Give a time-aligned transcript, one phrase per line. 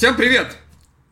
[0.00, 0.56] Всем привет!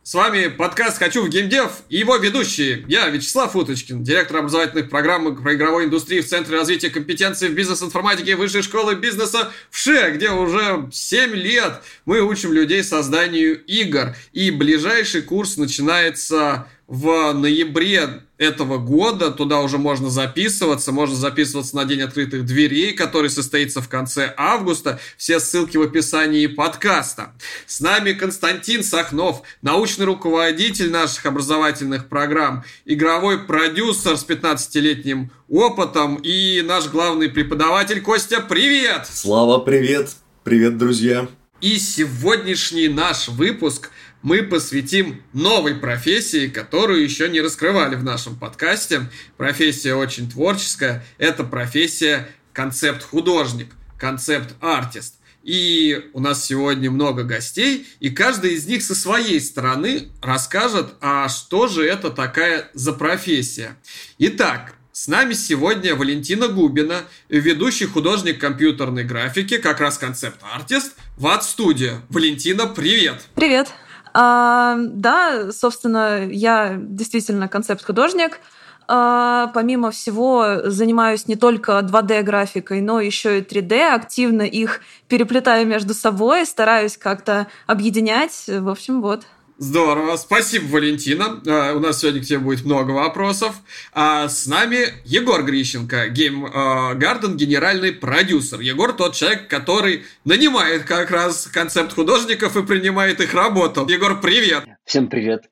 [0.01, 2.83] С вами подкаст «Хочу в геймдев» и его ведущие.
[2.87, 8.35] Я Вячеслав Уточкин, директор образовательных программ про игровой индустрии в Центре развития компетенций в бизнес-информатике
[8.35, 14.15] Высшей школы бизнеса в ШЕ, где уже 7 лет мы учим людей созданию игр.
[14.33, 19.29] И ближайший курс начинается в ноябре этого года.
[19.29, 20.91] Туда уже можно записываться.
[20.91, 24.99] Можно записываться на День открытых дверей, который состоится в конце августа.
[25.15, 27.33] Все ссылки в описании подкаста.
[27.67, 36.63] С нами Константин Сахнов, научный руководитель наших образовательных программ, игровой продюсер с 15-летним опытом и
[36.63, 38.41] наш главный преподаватель Костя.
[38.41, 39.05] Привет!
[39.05, 40.15] Слава, привет!
[40.43, 41.27] Привет, друзья!
[41.61, 43.91] И сегодняшний наш выпуск–
[44.21, 49.09] мы посвятим новой профессии, которую еще не раскрывали в нашем подкасте.
[49.37, 51.05] Профессия очень творческая.
[51.17, 55.15] Это профессия концепт-художник, концепт-артист.
[55.41, 61.29] И у нас сегодня много гостей, и каждый из них со своей стороны расскажет, а
[61.29, 63.77] что же это такая за профессия.
[64.17, 72.01] Итак, с нами сегодня Валентина Губина, ведущий художник компьютерной графики, как раз концепт-артист, в Art
[72.09, 73.21] Валентина, привет!
[73.33, 73.69] Привет!
[74.13, 78.39] А, да, собственно, я действительно концепт-художник.
[78.87, 83.93] А, помимо всего, занимаюсь не только 2D-графикой, но еще и 3D.
[83.93, 88.45] Активно их переплетаю между собой, стараюсь как-то объединять.
[88.47, 89.25] В общем, вот.
[89.61, 90.15] Здорово.
[90.15, 91.41] Спасибо, Валентина.
[91.43, 93.61] Uh, у нас сегодня к тебе будет много вопросов.
[93.93, 98.61] Uh, с нами Егор Грищенко, Game uh, Garden генеральный продюсер.
[98.61, 103.85] Егор тот человек, который нанимает как раз концепт художников и принимает их работу.
[103.89, 104.63] Егор, привет.
[104.85, 105.49] Всем привет.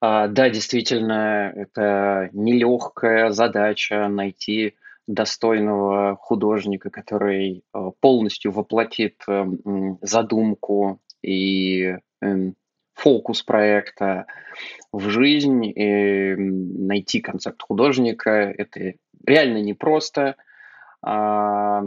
[0.00, 4.76] Uh, да, действительно, это нелегкая задача найти
[5.08, 7.64] достойного художника, который
[7.98, 9.24] полностью воплотит
[10.02, 12.54] задумку и эм,
[13.00, 14.26] фокус проекта
[14.92, 18.30] в жизнь, и найти концепт художника.
[18.30, 18.94] Это
[19.26, 20.36] реально непросто.
[21.02, 21.82] А,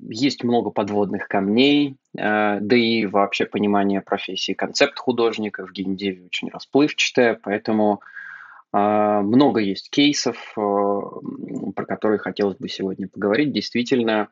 [0.00, 6.50] есть много подводных камней, а, да и вообще понимание профессии концепт художника в геймдеве очень
[6.50, 8.00] расплывчатое, поэтому
[8.72, 13.52] а, много есть кейсов, про которые хотелось бы сегодня поговорить.
[13.52, 14.28] Действительно,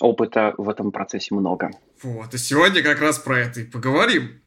[0.00, 1.70] опыта в этом процессе много.
[2.02, 4.40] Вот, и сегодня как раз про это и поговорим.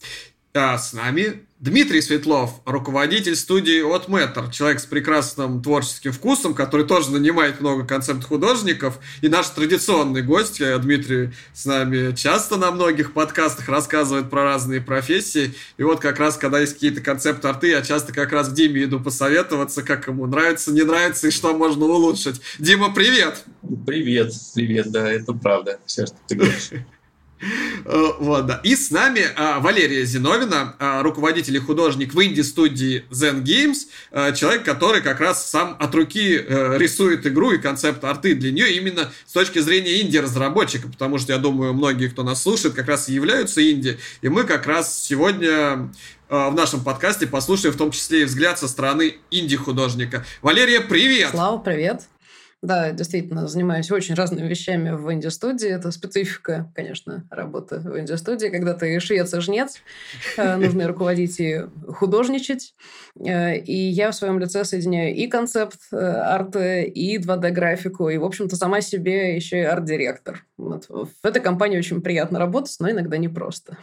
[0.56, 6.86] А с нами Дмитрий Светлов, руководитель студии от Matter, человек с прекрасным творческим вкусом, который
[6.86, 9.00] тоже нанимает много концепт-художников.
[9.22, 14.80] И наш традиционный гость, э, Дмитрий, с нами часто на многих подкастах рассказывает про разные
[14.80, 15.56] профессии.
[15.78, 19.00] И вот как раз, когда есть какие-то концепт-арты, я часто как раз к Диме иду
[19.00, 22.40] посоветоваться, как ему нравится, не нравится и что можно улучшить.
[22.59, 23.44] Дима, привет!
[23.88, 26.69] Привет, привет, да, это правда, все, что ты говоришь.
[27.86, 28.62] Э, вот, да.
[28.64, 34.32] И с нами а, Валерия Зиновина, а, руководитель и художник в инди-студии Zen Games, а,
[34.32, 36.38] человек, который как раз сам от руки
[36.78, 41.40] рисует игру и концепт арты для нее именно с точки зрения инди-разработчика, потому что, я
[41.40, 45.90] думаю, многие, кто нас слушает, как раз и являются инди, и мы как раз сегодня
[46.30, 50.26] в нашем подкасте послушаем в том числе и взгляд со стороны инди-художника.
[50.42, 51.30] Валерия, привет!
[51.32, 52.08] Слава, привет!
[52.63, 55.68] Да, действительно, занимаюсь очень разными вещами в инди-студии.
[55.68, 59.81] Это специфика, конечно, работы в инди-студии, когда ты швец и жнец,
[60.38, 62.74] э, нужно руководить и художничать.
[63.19, 68.24] Э, и я в своем лице соединяю и концепт э, арта, и 2D-графику, и, в
[68.24, 70.45] общем-то, сама себе еще и арт-директор.
[70.57, 70.88] Вот.
[70.88, 73.78] В этой компании очень приятно работать, но иногда непросто.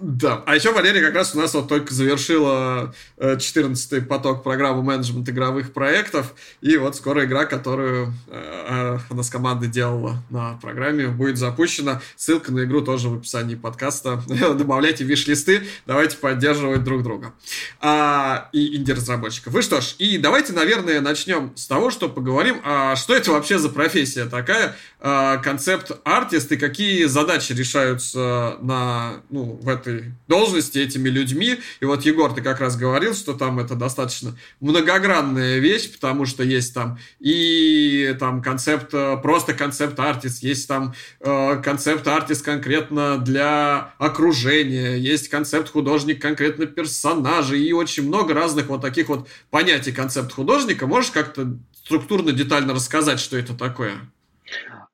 [0.00, 4.82] Да, а еще Валерия как раз у нас вот только завершила 14-й э, поток программы
[4.82, 11.06] менеджмент игровых проектов, и вот скоро игра, которую э, она с командой делала на программе,
[11.08, 12.02] будет запущена.
[12.16, 14.20] Ссылка на игру тоже в описании подкаста.
[14.28, 17.32] Добавляйте виш-листы, давайте поддерживать друг друга.
[17.80, 19.52] А, и инди-разработчиков.
[19.52, 23.58] Вы что ж, и давайте, наверное, начнем с того, что поговорим, а что это вообще
[23.58, 30.78] за профессия такая, а, концепт-артист, и какие задачи решаются на, ну, в этом этой должности
[30.78, 31.58] этими людьми.
[31.80, 36.42] И вот, Егор, ты как раз говорил, что там это достаточно многогранная вещь, потому что
[36.42, 44.96] есть там и там концепт, э, просто концепт-артист, есть там э, концепт-артист конкретно для окружения,
[44.96, 50.86] есть концепт-художник конкретно персонажей, и очень много разных вот таких вот понятий концепт-художника.
[50.86, 53.92] Можешь как-то структурно, детально рассказать, что это такое?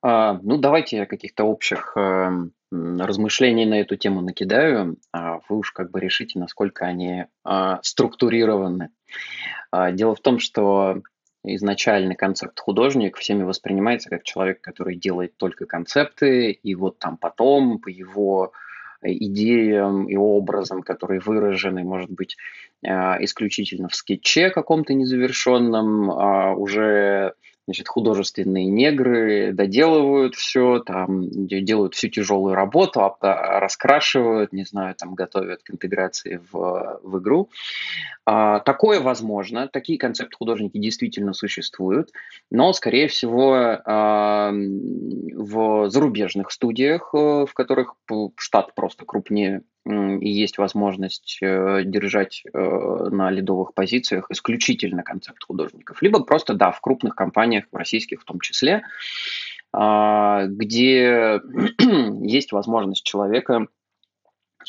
[0.02, 5.72] А, ну, давайте я каких-то общих э, размышлений на эту тему накидаю, а вы уж
[5.72, 8.90] как бы решите, насколько они а, структурированы.
[9.70, 11.02] А, дело в том, что
[11.44, 17.78] изначальный концепт художник всеми воспринимается как человек, который делает только концепты, и вот там потом
[17.78, 18.52] по его
[19.02, 22.37] идеям и образом, которые выражены, может быть,
[22.84, 27.32] исключительно в скетче каком-то незавершенном, а уже
[27.70, 34.96] значит, художественные негры доделывают все, там, делают всю тяжелую работу, а, а, раскрашивают, не знаю,
[34.96, 37.49] там, готовят к интеграции в, в игру.
[38.26, 42.11] А, такое возможно, такие концепты художники действительно существуют,
[42.50, 47.94] но, скорее всего, а, в зарубежных студиях, э, в которых
[48.37, 56.03] штат просто крупнее и есть возможность э, держать э, на лидовых позициях исключительно концепт художников.
[56.03, 58.82] Либо просто, да, в крупных компаниях, в российских в том числе,
[59.73, 61.41] а, где
[62.23, 63.69] есть возможность человека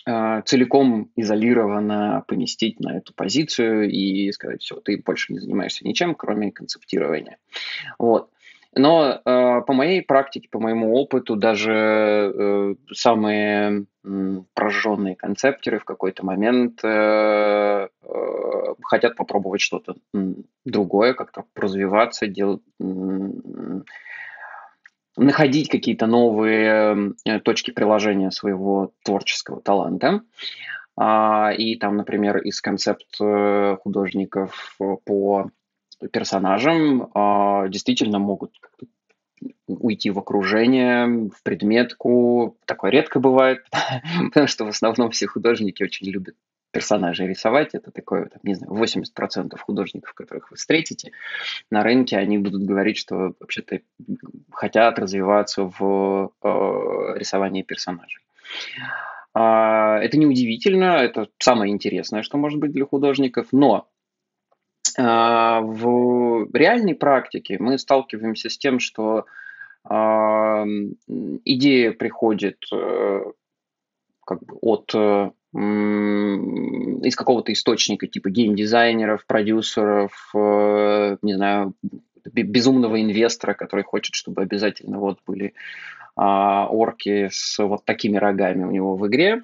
[0.05, 6.15] а, целиком изолированно поместить на эту позицию и сказать, все, ты больше не занимаешься ничем,
[6.15, 7.37] кроме концептирования.
[7.99, 8.29] Вот.
[8.73, 15.83] Но э, по моей практике, по моему опыту, даже э, самые э, прожженные концептеры в
[15.83, 17.87] какой-то момент э, э,
[18.81, 19.95] хотят попробовать что-то
[20.63, 22.85] другое, как-то развиваться, делать, э,
[25.17, 30.21] находить какие-то новые э, точки приложения своего творческого таланта.
[30.95, 35.51] А, и там, например, из концепт э, художников по
[36.11, 38.51] персонажам э, действительно могут
[39.67, 42.57] уйти в окружение, в предметку.
[42.65, 43.65] Такое редко бывает,
[44.29, 46.35] потому что в основном все художники очень любят
[46.71, 47.69] персонажей рисовать.
[47.73, 51.11] Это такое, там, не знаю, 80% художников, которых вы встретите
[51.69, 53.81] на рынке, они будут говорить, что вообще-то
[54.51, 58.21] хотят развиваться в э, рисовании персонажей.
[59.33, 63.87] А, это неудивительно, это самое интересное, что может быть для художников, но
[64.97, 69.25] в реальной практике мы сталкиваемся с тем, что
[71.45, 73.21] идея приходит э,
[74.25, 81.73] как бы от э, из какого-то источника, типа геймдизайнеров, продюсеров, э, не знаю,
[82.25, 85.53] безумного инвестора, который хочет, чтобы обязательно вот были
[86.15, 89.43] а, орки с вот такими рогами у него в игре.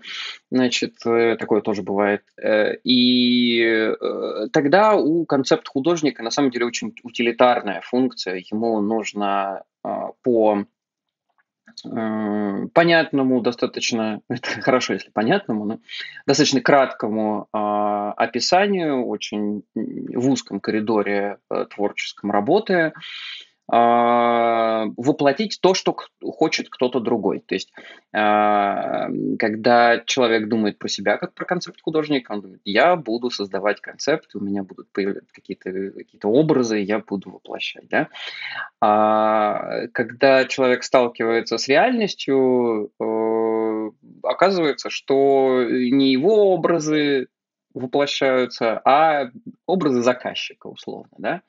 [0.52, 2.24] Значит, э, такое тоже бывает.
[2.42, 8.44] Э, и э, тогда у концепт художника на самом деле очень утилитарная функция.
[8.52, 10.66] Ему нужно а, по
[11.84, 15.80] понятному, достаточно, это хорошо, если понятному, но
[16.26, 22.92] достаточно краткому э, описанию, очень в узком коридоре э, творческом работы, а,
[23.70, 27.42] воплотить то, что хочет кто-то другой.
[27.46, 27.74] То есть,
[28.14, 33.82] а, когда человек думает про себя как про концепт художника, он думает, я буду создавать
[33.82, 37.90] концепт, у меня будут появляться какие-то какие образы, я буду воплощать.
[37.90, 38.08] Да?
[38.80, 43.92] А когда человек сталкивается с реальностью, э,
[44.24, 47.28] оказывается, что не его образы
[47.78, 49.30] воплощаются, а
[49.66, 51.42] образы заказчика, условно, да.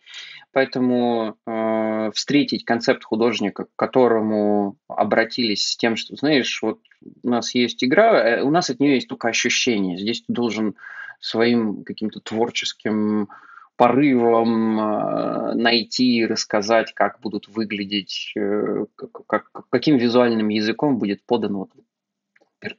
[0.53, 6.81] Поэтому э, встретить концепт художника, к которому обратились с тем, что, знаешь, вот
[7.23, 9.99] у нас есть игра, э, у нас от нее есть только ощущение.
[9.99, 10.75] Здесь ты должен
[11.21, 13.29] своим каким-то творческим
[13.77, 18.87] порывом э, найти, рассказать, как будут выглядеть, э,
[19.27, 21.71] как, каким визуальным языком будет подан вот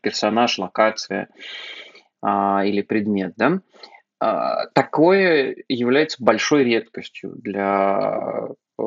[0.02, 1.30] персонаж, локация
[2.22, 3.62] а, или предмет, да,
[4.20, 8.84] а, такое является большой редкостью для, э,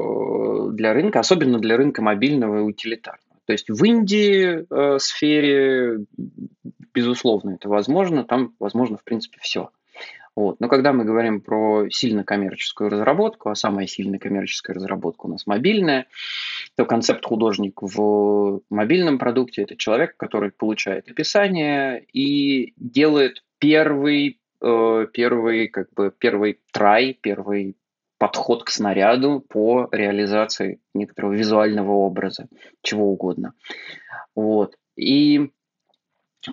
[0.72, 3.40] для рынка, особенно для рынка мобильного и утилитарного.
[3.46, 6.00] То есть в Индии э, сфере,
[6.94, 9.70] безусловно, это возможно, там возможно, в принципе, все.
[10.34, 10.60] Вот.
[10.60, 15.46] Но когда мы говорим про сильно коммерческую разработку, а самая сильная коммерческая разработка у нас
[15.46, 16.06] мобильная,
[16.74, 25.06] то концепт художник в мобильном продукте– это человек, который получает описание и делает первый, э,
[25.12, 27.76] первый, как бы, первый трай, первый
[28.18, 32.48] подход к снаряду по реализации некоторого визуального образа,
[32.80, 33.52] чего угодно.
[34.34, 34.76] Вот.
[34.96, 35.50] И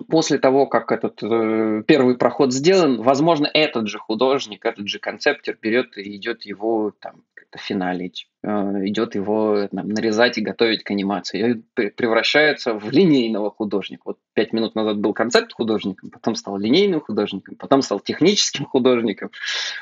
[0.08, 5.58] после того, как этот э, первый проход сделан, возможно, этот же художник, этот же концептер
[5.60, 7.22] берет и идет его там
[7.58, 14.02] финалить, э, идет его там, нарезать и готовить к анимации, и превращается в линейного художника.
[14.04, 19.30] Вот пять минут назад был концепт художником, потом стал линейным художником, потом стал техническим художником,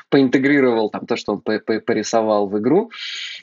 [0.09, 2.91] поинтегрировал там то, что он порисовал в игру.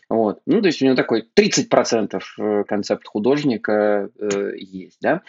[0.08, 0.40] Вот.
[0.46, 5.22] Ну, то есть у него такой 30% э, концепт художника э, есть, да.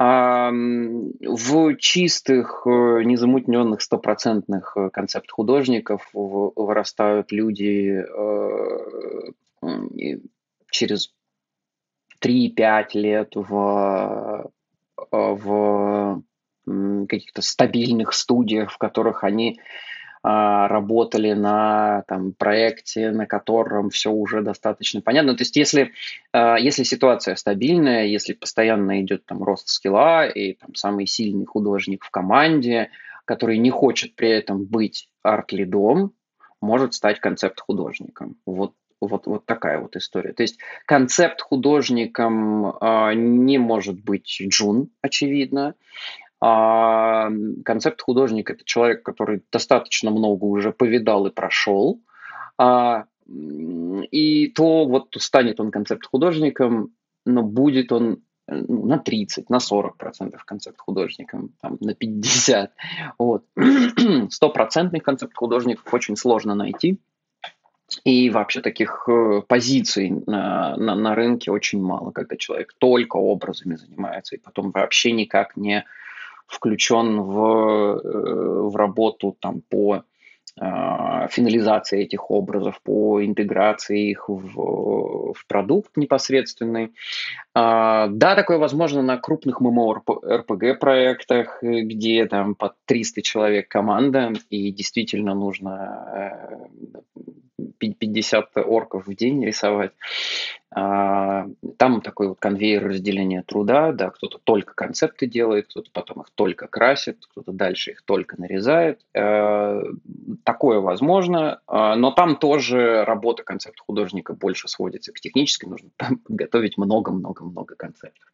[0.00, 9.28] В чистых, э, незамутненных, стопроцентных э, концепт художников вырастают люди э,
[10.70, 11.12] через
[12.24, 14.50] 3-5 лет в
[15.12, 16.22] в
[17.08, 19.60] каких-то стабильных студиях, в которых они
[20.22, 25.34] работали на там, проекте, на котором все уже достаточно понятно.
[25.34, 25.92] То есть если,
[26.32, 32.04] а, если ситуация стабильная, если постоянно идет там, рост скилла и там, самый сильный художник
[32.04, 32.90] в команде,
[33.24, 36.12] который не хочет при этом быть арт-лидом,
[36.60, 38.36] может стать концепт-художником.
[38.44, 40.34] Вот вот, вот такая вот история.
[40.34, 45.74] То есть концепт художником э, не может быть Джун, очевидно.
[46.40, 47.30] А
[47.64, 52.00] концепт художника– это человек, который достаточно много уже повидал и прошел.
[52.56, 56.94] А, и то вот станет он концепт художником,
[57.26, 62.72] но будет он ну, на 30, на 40 процентов концепт художником, там, на 50.
[63.18, 63.44] Вот.
[64.30, 66.98] Стопроцентных концепт художников очень сложно найти.
[68.04, 73.74] И вообще таких э, позиций на, на, на рынке очень мало, когда человек только образами
[73.74, 75.84] занимается и потом вообще никак не
[76.50, 80.04] включен в, э, в работу там, по
[80.58, 86.92] а, финализации этих образов, по интеграции их в, в продукт непосредственный.
[87.54, 94.72] А, да, такое возможно на крупных ММО-РПГ проектах, где там под 300 человек команда, и
[94.72, 96.68] действительно нужно
[97.78, 99.92] 50 э, орков в день рисовать.
[100.72, 101.48] А,
[101.78, 106.68] там такой вот конвейер разделения труда, да, кто-то только концепты делает, кто-то потом их только
[106.68, 109.00] красит, кто-то дальше их только нарезает.
[109.12, 109.82] Э,
[110.44, 115.90] такое возможно, а, но там тоже работа концепт художника больше сводится к технической, нужно
[116.24, 118.28] подготовить много-много-много концептов.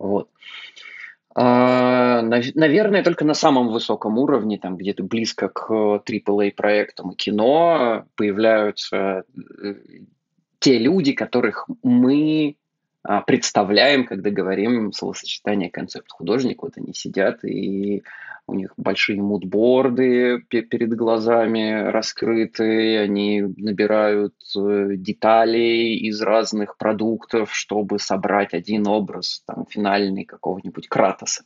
[0.00, 0.30] Вот.
[1.34, 8.04] А, наверное, только на самом высоком уровне, там где-то близко к AAA проектам и кино,
[8.16, 9.24] появляются
[9.62, 9.74] э,
[10.62, 12.56] те люди, которых мы
[13.02, 16.62] а, представляем, когда говорим словосочетание концепт художник.
[16.62, 18.04] Вот они сидят, и
[18.46, 27.98] у них большие мудборды перед глазами раскрыты, они набирают э, детали из разных продуктов, чтобы
[27.98, 31.44] собрать один образ там, финальный какого-нибудь Кратоса.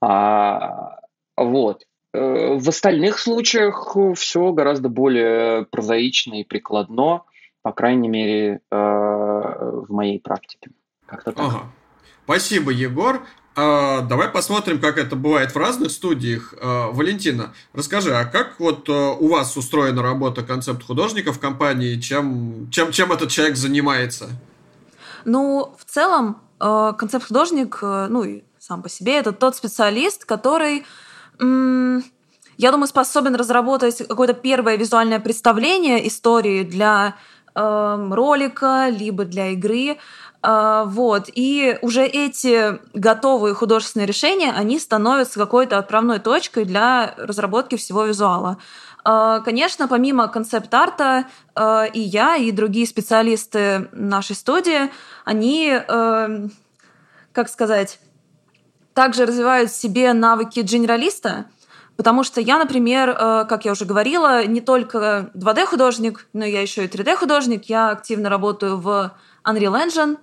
[0.00, 1.00] А,
[1.36, 1.84] вот.
[2.14, 7.22] Э, в остальных случаях все гораздо более прозаично и прикладно
[7.62, 10.70] по крайней мере, э, в моей практике.
[11.06, 11.46] Как-то так.
[11.46, 11.62] Ага.
[12.24, 13.22] Спасибо, Егор.
[13.60, 16.54] А, давай посмотрим, как это бывает в разных студиях.
[16.60, 21.98] А, Валентина, расскажи, а как вот а, у вас устроена работа концепт художника в компании?
[21.98, 24.28] Чем, чем, чем этот человек занимается?
[25.24, 30.24] Ну, в целом, э, концепт художник, э, ну и сам по себе, это тот специалист,
[30.24, 30.84] который
[31.40, 37.14] я думаю, способен разработать какое-то первое визуальное представление истории для
[37.58, 39.98] Эм, ролика, либо для игры.
[40.44, 41.24] Э, вот.
[41.34, 48.58] И уже эти готовые художественные решения, они становятся какой-то отправной точкой для разработки всего визуала.
[49.04, 51.24] Э, конечно, помимо концепт-арта,
[51.56, 54.92] э, и я, и другие специалисты нашей студии,
[55.24, 56.52] они, эм,
[57.32, 57.98] как сказать,
[58.94, 61.46] также развивают в себе навыки генералиста–
[61.98, 66.84] Потому что я, например, э, как я уже говорила, не только 2D-художник, но я еще
[66.84, 67.64] и 3D-художник.
[67.64, 69.12] Я активно работаю в
[69.44, 70.16] Unreal Engine.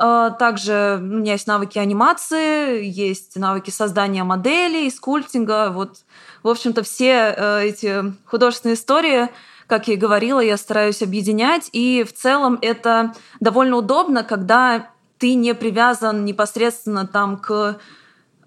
[0.00, 5.70] Э, также у меня есть навыки анимации, есть навыки создания моделей, скульптинга.
[5.70, 5.98] Вот,
[6.42, 9.28] в общем-то, все э, эти художественные истории,
[9.68, 11.70] как я и говорила, я стараюсь объединять.
[11.72, 17.78] И в целом это довольно удобно, когда ты не привязан непосредственно там к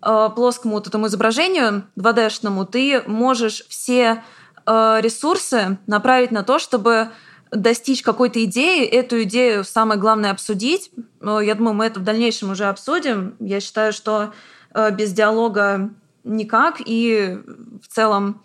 [0.05, 4.23] плоскому вот этому изображению 2D-шному, ты можешь все
[4.65, 7.09] э, ресурсы направить на то, чтобы
[7.51, 10.91] достичь какой-то идеи, эту идею самое главное обсудить.
[11.21, 13.35] Я думаю, мы это в дальнейшем уже обсудим.
[13.39, 14.33] Я считаю, что
[14.73, 15.89] э, без диалога
[16.23, 17.39] никак, и
[17.81, 18.41] в целом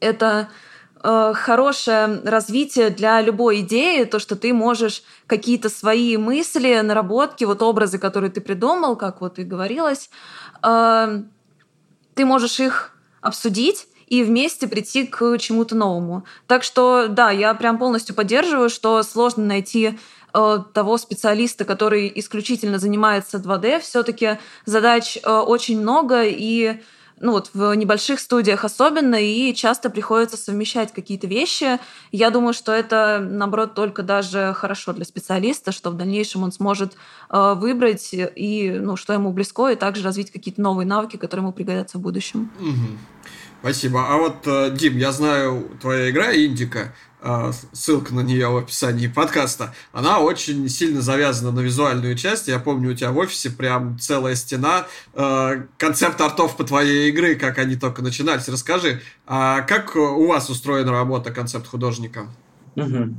[0.00, 0.48] это
[1.02, 7.98] хорошее развитие для любой идеи, то, что ты можешь какие-то свои мысли, наработки, вот образы,
[7.98, 10.10] которые ты придумал, как вот и говорилось,
[10.62, 11.30] Эм,
[12.14, 16.24] ты можешь их обсудить и вместе прийти к чему-то новому.
[16.46, 19.98] Так что, да, я прям полностью поддерживаю, что сложно найти
[20.32, 23.80] э, того специалиста, который исключительно занимается 2D.
[23.80, 26.80] Все-таки задач э, очень много, и
[27.20, 31.78] ну вот в небольших студиях особенно, и часто приходится совмещать какие-то вещи.
[32.12, 36.96] Я думаю, что это, наоборот, только даже хорошо для специалиста, что в дальнейшем он сможет
[37.30, 41.52] э, выбрать и, ну, что ему близко, и также развить какие-то новые навыки, которые ему
[41.52, 42.50] пригодятся в будущем.
[42.60, 42.98] Угу.
[43.60, 44.06] Спасибо.
[44.08, 46.94] А вот, э, Дим, я знаю, твоя игра Индика,
[47.72, 52.48] ссылка на нее в описании подкаста, она очень сильно завязана на визуальную часть.
[52.48, 57.34] Я помню, у тебя в офисе прям целая стена э, концепт артов по твоей игры,
[57.34, 58.48] как они только начинались.
[58.48, 62.28] Расскажи, а как у вас устроена работа концепт художника?
[62.76, 63.14] Угу.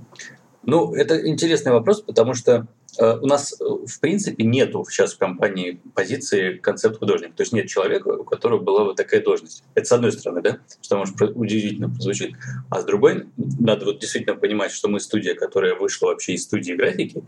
[0.64, 2.68] Ну, это интересный вопрос, потому что
[3.00, 7.36] у нас, э, в принципе, нету сейчас в компании позиции концепт художник.
[7.36, 9.64] То есть нет человека, у которого была вот такая должность.
[9.76, 12.34] Это с одной стороны, да, что может удивительно прозвучит.
[12.70, 16.74] А с другой, надо вот действительно понимать, что мы студия, которая вышла вообще из студии
[16.74, 17.24] графики,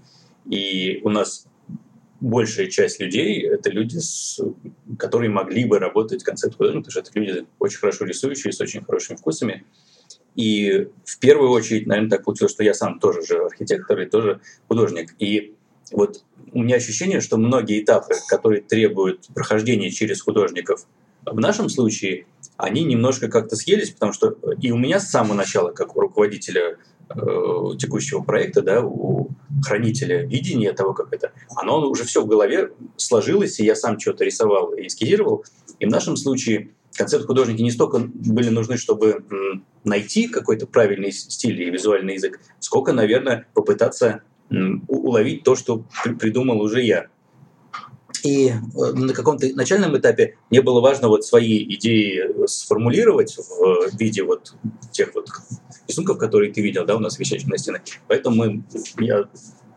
[0.49, 1.45] и у нас
[2.19, 4.39] большая часть людей— это люди, с,
[4.97, 8.83] которые могли бы работать концепт художник, потому что это люди очень хорошо рисующие, с очень
[8.83, 9.65] хорошими вкусами.
[10.35, 14.41] И в первую очередь, наверное, так получилось, что я сам тоже же архитектор и тоже
[14.67, 15.13] художник.
[15.19, 15.55] И
[15.91, 20.85] вот у меня ощущение, что многие этапы, которые требуют прохождения через художников,
[21.25, 22.25] в нашем случае
[22.57, 26.77] они немножко как-то съелись, потому что и у меня с самого начала, как у руководителя
[27.09, 27.15] э,
[27.77, 29.29] текущего проекта, да, у
[29.63, 34.23] хранителя видения того, как это, оно уже все в голове сложилось, и я сам что-то
[34.23, 35.45] рисовал и эскизировал.
[35.79, 39.23] И в нашем случае концепт художники не столько были нужны, чтобы
[39.83, 44.21] найти какой-то правильный стиль и визуальный язык, сколько, наверное, попытаться
[44.87, 45.83] уловить то, что
[46.19, 47.07] придумал уже я.
[48.23, 54.23] И э, на каком-то начальном этапе мне было важно вот свои идеи сформулировать в виде
[54.23, 54.53] вот
[54.91, 55.29] тех вот
[55.87, 57.81] рисунков, которые ты видел, да, у нас висящих на стене.
[58.07, 58.63] Поэтому мы,
[58.99, 59.29] я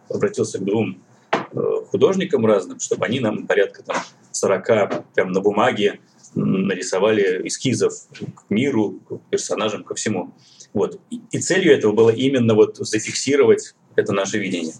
[0.08, 1.02] обратился к двум
[1.32, 1.60] э,
[1.90, 3.96] художникам разным, чтобы они нам порядка там
[4.32, 6.00] 40 прям на бумаге
[6.34, 10.34] нарисовали эскизов к миру, к персонажам, ко всему.
[10.72, 10.98] Вот.
[11.10, 14.74] И целью этого было именно вот зафиксировать это наше видение.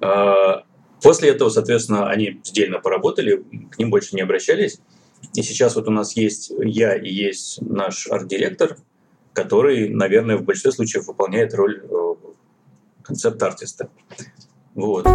[0.00, 0.64] А,
[1.02, 4.80] после этого, соответственно, они сдельно поработали, к ним больше не обращались.
[5.34, 8.76] И сейчас вот у нас есть я и есть наш арт-директор,
[9.32, 12.14] который, наверное, в большинстве случаев выполняет роль э,
[13.02, 13.88] концепт-артиста.
[14.74, 15.06] Вот.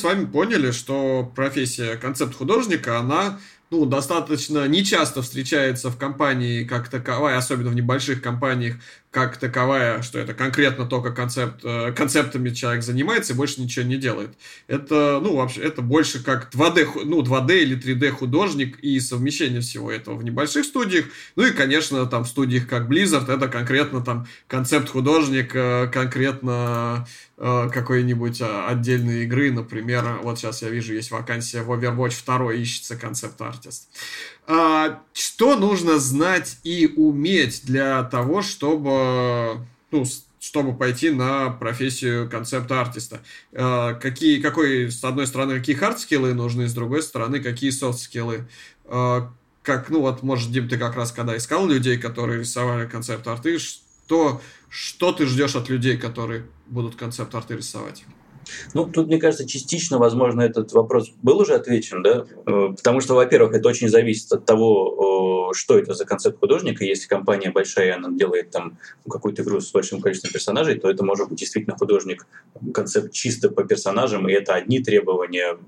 [0.00, 3.38] С вами поняли, что профессия концепт-художника, она
[3.70, 8.76] ну, достаточно нечасто встречается в компании как таковая, особенно в небольших компаниях,
[9.10, 13.96] как таковая, что это конкретно только концепт, э, концептами человек занимается и больше ничего не
[13.96, 14.30] делает.
[14.66, 19.90] Это, ну, вообще, это больше как 2D, ну, 2D или 3D художник и совмещение всего
[19.90, 21.06] этого в небольших студиях.
[21.36, 27.06] Ну и, конечно, там в студиях как Blizzard это конкретно там концепт художник, э, конкретно
[27.40, 32.96] какой-нибудь э, отдельной игры, например, вот сейчас я вижу, есть вакансия в Overwatch 2, ищется
[32.96, 33.88] концепт-артист.
[34.46, 40.04] А, что нужно знать и уметь для того, чтобы, ну,
[40.38, 43.22] чтобы пойти на профессию концепт-артиста?
[43.54, 48.46] А, какие, какой, с одной стороны, какие хард-скиллы нужны, с другой стороны, какие софт-скиллы?
[49.62, 54.42] Как, ну вот, может, Дим, ты как раз когда искал людей, которые рисовали концепт-арты, что
[54.70, 58.04] что ты ждешь от людей, которые будут концепт-арты рисовать?
[58.72, 63.14] Ну, тут, мне кажется, частично, возможно, этот вопрос был уже отвечен, да, э, потому что,
[63.14, 66.84] во-первых, это очень зависит от того, что это за концепт художника.
[66.84, 68.78] Если компания большая, она делает там
[69.08, 72.26] какую-то игру с большим количеством персонажей, то это может быть действительно художник,
[72.72, 75.58] концепт чисто по персонажам, и это одни требования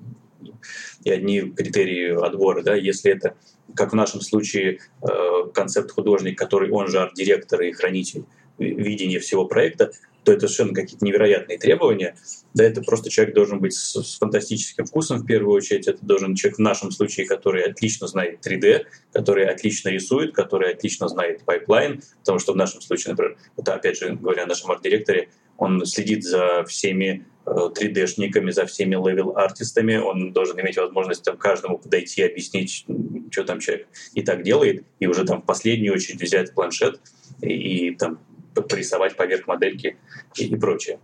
[1.05, 3.35] и одни критерии отбора, да, если это,
[3.75, 5.09] как в нашем случае, э,
[5.53, 8.25] концепт художник, который он же арт-директор и хранитель
[8.59, 9.93] видения всего проекта,
[10.25, 12.17] то это совершенно какие-то невероятные требования.
[12.55, 15.89] Да, это просто человек должен быть с, с фантастическим вкусом в первую очередь.
[15.89, 21.09] Это должен человек в нашем случае, который отлично знает 3D, который отлично рисует, который отлично
[21.09, 25.29] знает pipeline, потому что в нашем случае, например, это опять же говоря о нашем арт-директоре,
[25.57, 31.79] он следит за всеми 3D-шниками, э, за всеми level-артистами, он должен иметь возможность там, каждому
[31.79, 32.87] подойти, объяснить,
[33.31, 37.01] что там человек и так делает, и уже там в последнюю очередь взять планшет
[37.41, 38.21] и, и там
[38.55, 39.97] порисовать поверх модельки
[40.37, 40.99] и, и прочее.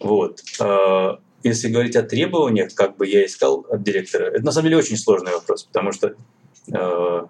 [0.00, 0.40] Вот.
[0.60, 4.78] А, если говорить о требованиях, как бы я искал от директора, это на самом деле
[4.78, 6.14] очень сложный вопрос, потому что
[6.72, 7.26] э,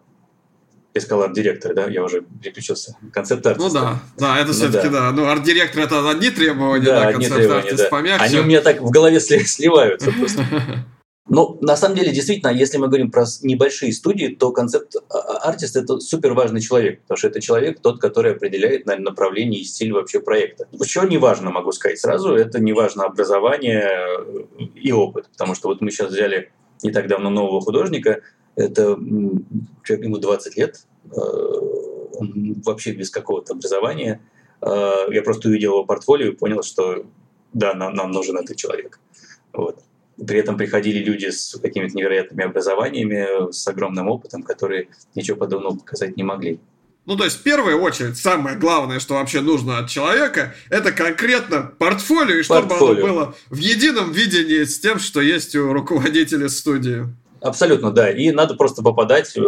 [0.95, 2.97] искал арт-директора, да, я уже переключился.
[3.13, 3.69] Концепт артиста.
[3.69, 5.11] Ну да, да, это ну, все-таки да.
[5.11, 5.13] да.
[5.13, 7.89] Ну, арт-директор это одни требования, да, да концепт артист да.
[7.89, 8.25] помягче.
[8.25, 10.47] Они у меня так в голове сливаются просто.
[11.27, 15.49] Но на самом деле, действительно, если мы говорим про небольшие студии, то концепт а, а,
[15.49, 19.65] артист– это супер важный человек, потому что это человек тот, который определяет наверное, направление и
[19.65, 20.69] стиль вообще проекта.
[20.73, 25.69] Еще не важно, могу сказать сразу, это не важно образование э, и опыт, потому что
[25.69, 28.21] вот мы сейчас взяли не так давно нового художника,
[28.55, 28.99] это
[29.83, 34.21] человек, ему 20 лет, э, он вообще без какого-то образования.
[34.61, 37.07] Э, я просто увидел его портфолио и понял, что
[37.55, 39.01] да, нам, нам нужен этот человек.
[39.55, 39.81] Вот.
[40.17, 46.17] При этом приходили люди с какими-то невероятными образованиями, с огромным опытом, которые ничего подобного показать
[46.17, 46.61] не могли.
[47.07, 51.71] Ну, то есть, в первую очередь, самое главное, что вообще нужно от человека, это конкретно
[51.79, 53.05] портфолио, и чтобы портфолио.
[53.05, 57.05] оно было в едином видении с тем, что есть у руководителя студии.
[57.43, 58.11] Абсолютно, да.
[58.11, 59.41] И надо просто попадать э,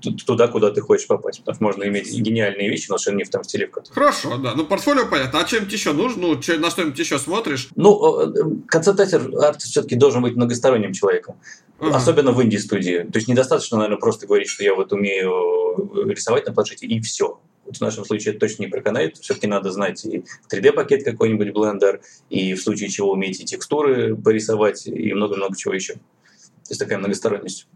[0.00, 1.40] туда, куда ты хочешь попасть.
[1.40, 3.94] Потому что можно иметь гениальные вещи, но совершенно не в том стиле, в котором...
[3.94, 4.54] Хорошо, да.
[4.54, 5.40] Ну, портфолио понятно.
[5.40, 6.22] А чем-нибудь еще нужно?
[6.22, 7.68] Ну, че, на что-нибудь еще смотришь?
[7.76, 11.36] Ну, э, концепт-артист все-таки должен быть многосторонним человеком.
[11.78, 11.90] Uh-huh.
[11.94, 13.08] Особенно в инди-студии.
[13.10, 17.40] То есть недостаточно, наверное, просто говорить, что я вот умею рисовать на планшете, и все.
[17.64, 19.16] Вот в нашем случае это точно не проканает.
[19.18, 24.86] Все-таки надо знать и 3D-пакет какой-нибудь, Blender, и в случае чего уметь и текстуры порисовать,
[24.86, 25.94] и много-много чего еще.
[25.94, 27.66] То есть такая многосторонность.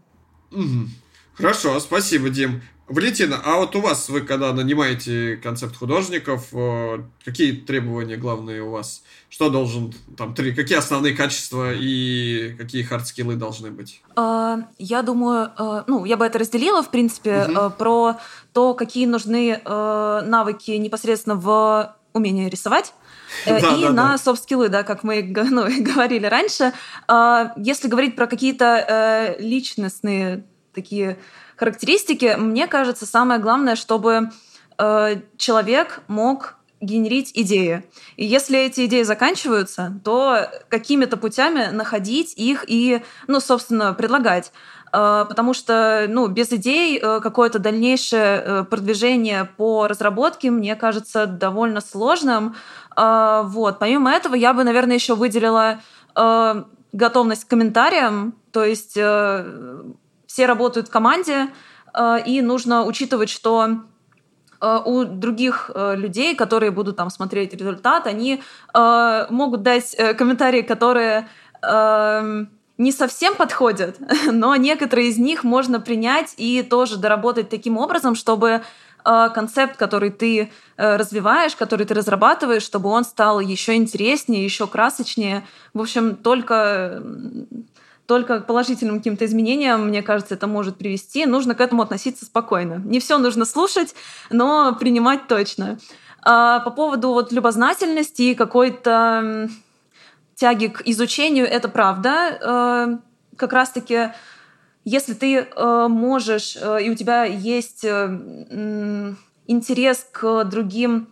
[0.51, 0.89] Угу.
[1.35, 2.61] Хорошо, спасибо, Дим.
[2.87, 8.69] Валентина, а вот у вас, вы когда нанимаете концепт художников, э, какие требования главные у
[8.69, 9.01] вас?
[9.27, 14.03] Что должен, там, три, какие основные качества и какие хардскиллы должны быть?
[14.15, 17.71] А, я думаю, э, ну, я бы это разделила, в принципе, угу.
[17.71, 18.17] про
[18.53, 22.93] то, какие нужны навыки непосредственно в умении рисовать.
[23.47, 26.71] Да, и да, на софт-скиллы, да, как мы ну, говорили раньше.
[27.07, 30.45] А, если говорить про какие-то личностные
[30.75, 31.17] такие
[31.55, 34.29] характеристики, мне кажется, самое главное, чтобы
[34.77, 37.83] э, человек мог генерить идеи.
[38.17, 44.51] И если эти идеи заканчиваются, то какими-то путями находить их и, ну, собственно, предлагать.
[44.95, 51.25] Э, потому что, ну, без идей э, какое-то дальнейшее э, продвижение по разработке, мне кажется,
[51.25, 52.55] довольно сложным.
[52.97, 53.77] Вот.
[53.79, 55.81] Помимо этого, я бы, наверное, еще выделила
[56.93, 58.97] готовность к комментариям, то есть
[60.35, 61.47] все работают в команде,
[61.93, 63.69] э, и нужно учитывать, что
[64.59, 68.41] э, у других э, людей, которые будут там смотреть результат, они
[68.73, 71.29] могут дать комментарии, которые
[71.61, 73.95] эм, не совсем подходят,
[74.31, 78.61] но некоторые из них можно принять и тоже доработать таким образом, чтобы
[79.03, 85.45] концепт, который ты развиваешь, который ты разрабатываешь, чтобы он стал еще интереснее, еще красочнее.
[85.75, 87.03] В общем, только
[88.05, 91.25] только к положительным каким-то изменениям, мне кажется, это может привести.
[91.25, 92.81] Нужно к этому относиться спокойно.
[92.85, 93.95] Не все нужно слушать,
[94.29, 95.79] но принимать точно.
[96.21, 99.49] А по поводу вот любознательности и какой-то
[100.35, 102.39] тяги к изучению, это правда.
[102.41, 102.99] А,
[103.37, 104.09] как раз-таки,
[104.83, 107.85] если ты а, можешь, а, и у тебя есть
[109.47, 111.09] интерес к другим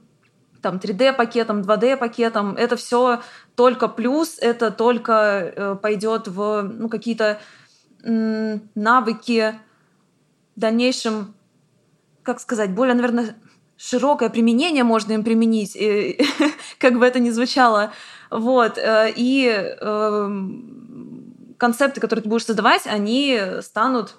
[0.63, 3.21] там 3D-пакетом, 2D-пакетом, это все
[3.55, 7.39] только плюс, это только э, пойдет в ну, какие-то
[8.03, 9.59] э, навыки
[10.55, 11.35] в дальнейшем,
[12.23, 13.35] как сказать, более, наверное,
[13.77, 16.23] широкое применение можно им применить, и,
[16.79, 17.91] как бы это ни звучало.
[18.31, 18.77] Вот.
[18.77, 20.41] Э, и э,
[21.57, 24.15] концепты, которые ты будешь создавать, они станут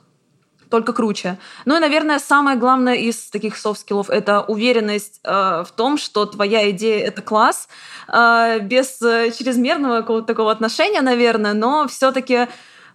[0.74, 1.38] только круче.
[1.66, 5.30] Ну и, наверное, самое главное из таких софт-скиллов— это уверенность э,
[5.64, 7.68] в том, что твоя идея— это класс,
[8.08, 12.48] э, без э, чрезмерного какого-то такого отношения, наверное, но все таки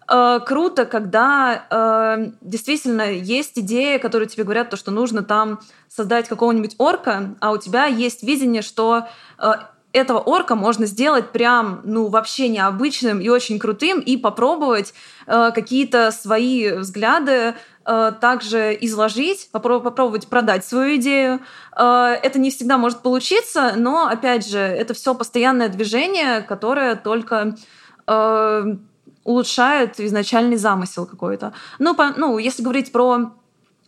[0.10, 6.28] э, круто, когда э, действительно есть идеи, которые тебе говорят, то, что нужно там создать
[6.28, 9.52] какого-нибудь орка, а у тебя есть видение, что э,
[9.92, 14.94] этого орка можно сделать прям, ну, вообще необычным и очень крутым, и попробовать
[15.26, 17.56] э, какие-то свои взгляды
[17.90, 21.40] э, также изложить, попро- попробовать продать свою идею.
[21.76, 27.56] Э, это не всегда может получиться, но, опять же, это все постоянное движение, которое только
[28.08, 28.76] э,
[29.24, 31.54] улучшает изначальный замысел какой-то.
[31.80, 33.32] Ну, по, ну, если говорить про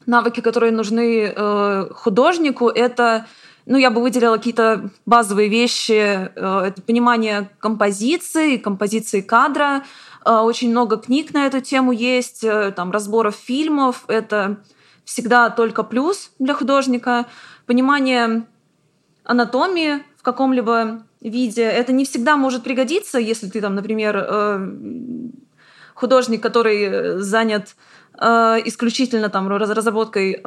[0.08, 3.28] навыки, которые нужны э, художнику, это
[3.68, 5.94] ну, я бы выделила какие-то базовые вещи.
[6.36, 9.84] Это понимание композиции, композиции кадра.
[10.26, 14.04] Э, очень много книг на эту тему есть, э, там, разборов фильмов.
[14.08, 14.58] Это
[15.04, 17.26] всегда только плюс для художника.
[17.66, 18.46] Понимание
[19.24, 21.64] анатомии в каком-либо виде.
[21.64, 24.72] Это не всегда может пригодиться, если ты там, например,
[25.94, 27.76] художник, который занят
[28.16, 30.42] исключительно там разработкой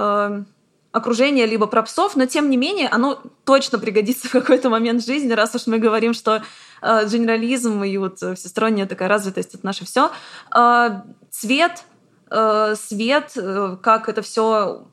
[0.94, 5.32] окружение, либо про псов, но тем не менее оно точно пригодится в какой-то момент жизни,
[5.32, 6.40] раз уж мы говорим, что э,
[6.84, 10.10] генерализм и вот всесторонняя такая развитость— это наше все.
[10.54, 11.82] Э, цвет,
[12.30, 14.86] э, свет, э, как это все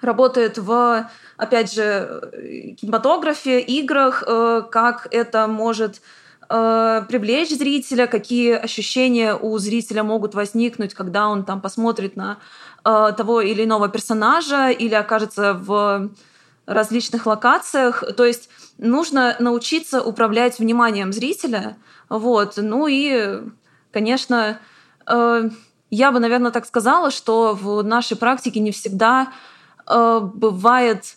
[0.00, 6.00] работает в, опять же, кинематографе, играх, э, как это может
[6.48, 12.38] э, привлечь зрителя, какие ощущения у зрителя могут возникнуть, когда он там посмотрит на
[12.84, 16.10] э, того или иного персонажа или окажется в
[16.66, 18.04] различных локациях.
[18.16, 18.48] То есть
[18.80, 21.76] нужно научиться управлять вниманием зрителя.
[22.08, 22.54] Вот.
[22.56, 23.40] Ну и
[23.92, 24.58] конечно,
[25.06, 25.50] э,
[25.90, 29.32] я бы, наверное, так сказала, что в нашей практике не всегда
[29.86, 31.16] э, бывает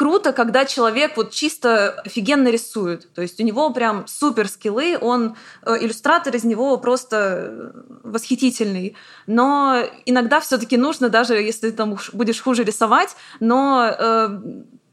[0.00, 3.12] круто, когда человек вот чисто офигенно рисует.
[3.12, 8.96] То есть у него прям супер скиллы, он э, иллюстратор из него просто восхитительный.
[9.26, 14.40] Но иногда все-таки нужно, даже если ты там будешь хуже рисовать, но э,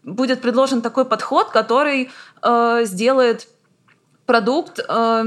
[0.08, 2.10] будет предложен такой подход, который
[2.42, 3.48] э, сделает
[4.26, 5.24] продукт, э,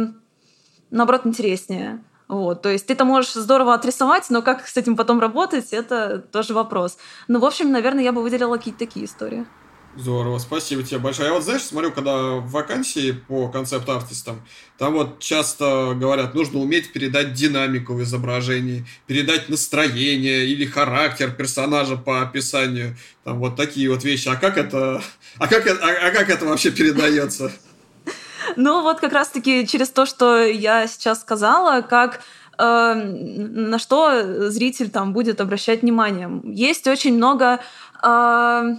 [0.90, 2.02] наоборот, интереснее.
[2.28, 6.54] Вот, то есть ты-то можешь здорово отрисовать, но как с этим потом работать, это тоже
[6.54, 6.96] вопрос.
[7.28, 9.46] Ну, в общем, наверное, я бы выделила какие-то такие истории.
[9.96, 11.28] Здорово, спасибо тебе большое.
[11.28, 14.40] Я вот, знаешь, смотрю, когда вакансии по концепт-артистам,
[14.78, 21.96] там вот часто говорят, нужно уметь передать динамику в изображении, передать настроение или характер персонажа
[21.96, 22.96] по описанию.
[23.24, 24.28] Там вот такие вот вещи.
[24.28, 25.02] А как это,
[25.38, 27.50] а как, а, а как это вообще передается?
[28.56, 32.20] Ну вот как раз-таки через то, что я сейчас сказала, как
[32.58, 36.40] э, на что зритель там будет обращать внимание.
[36.44, 37.60] Есть очень много
[38.02, 38.74] э,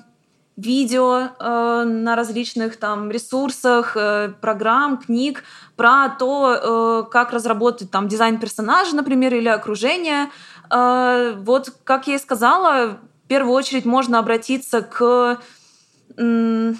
[0.61, 5.43] видео э, на различных там ресурсах, э, программ, книг
[5.75, 10.29] про то, э, как разработать там дизайн персонажа, например, или окружение.
[10.69, 15.39] Э, вот, как я и сказала, в первую очередь можно обратиться к
[16.17, 16.73] э,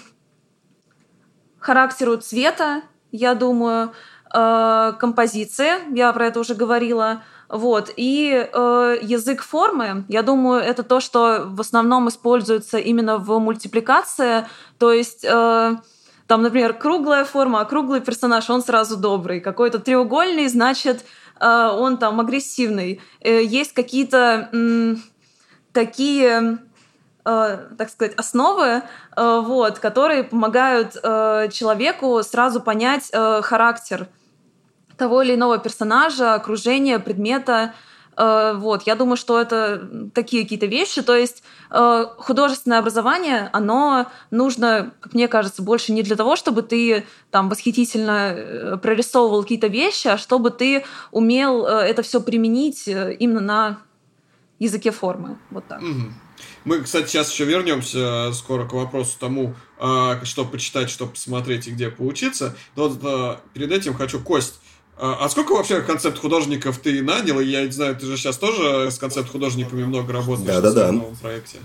[1.58, 3.92] характеру цвета, я думаю,
[4.34, 7.92] э, композиции, я про это уже говорила, вот.
[7.96, 14.46] И э, язык формы, я думаю, это то, что в основном используется именно в мультипликации.
[14.78, 15.76] То есть э,
[16.26, 19.40] там, например, круглая форма, а круглый персонаж, он сразу добрый.
[19.40, 21.04] Какой-то треугольный, значит,
[21.38, 23.02] э, он там агрессивный.
[23.20, 24.48] Э, есть какие-то
[25.74, 26.58] такие
[27.26, 28.82] э, так сказать, основы,
[29.14, 34.08] вот, которые помогают человеку сразу понять характер
[35.02, 37.74] того или иного персонажа, окружения, предмета.
[38.16, 41.02] Э, вот, я думаю, что это такие какие-то вещи.
[41.02, 46.62] То есть э, художественное образование, оно нужно, как мне кажется, больше не для того, чтобы
[46.62, 53.40] ты там восхитительно э, прорисовывал какие-то вещи, а чтобы ты умел это все применить именно
[53.40, 53.78] на
[54.60, 55.36] языке формы.
[55.50, 55.82] Вот так.
[56.64, 59.54] Мы, кстати, сейчас еще вернемся скоро к вопросу тому,
[60.22, 62.56] что почитать, что посмотреть и где поучиться.
[62.76, 64.60] Но перед этим хочу, Кость,
[64.96, 67.40] а, а сколько вообще концепт-художников ты нанял?
[67.40, 70.92] Я не знаю, ты же сейчас тоже с концепт-художниками много работаешь да, да, да.
[70.92, 71.58] новом проекте.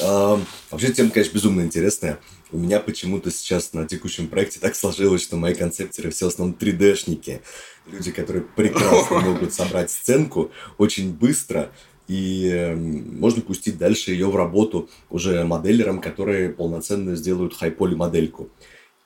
[0.00, 2.18] А, вообще тема, конечно, безумно интересная.
[2.50, 6.56] У меня почему-то сейчас на текущем проекте так сложилось, что мои концептеры все в основном
[6.58, 7.40] 3D-шники.
[7.86, 11.72] Люди, которые прекрасно могут собрать сценку очень быстро,
[12.08, 18.50] и эм, можно пустить дальше ее в работу уже моделерам, которые полноценно сделают хай-поли модельку.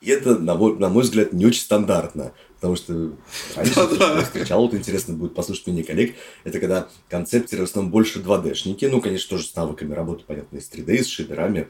[0.01, 2.33] И это, на мой, на мой взгляд, не очень стандартно.
[2.67, 3.13] Потому что
[3.55, 8.19] раньше я встречал, вот интересно будет послушать мнение коллег, это когда концептеры в основном больше
[8.19, 11.69] 2D-шники, ну, конечно, тоже с навыками работы, понятно, с 3D, с шейдерами,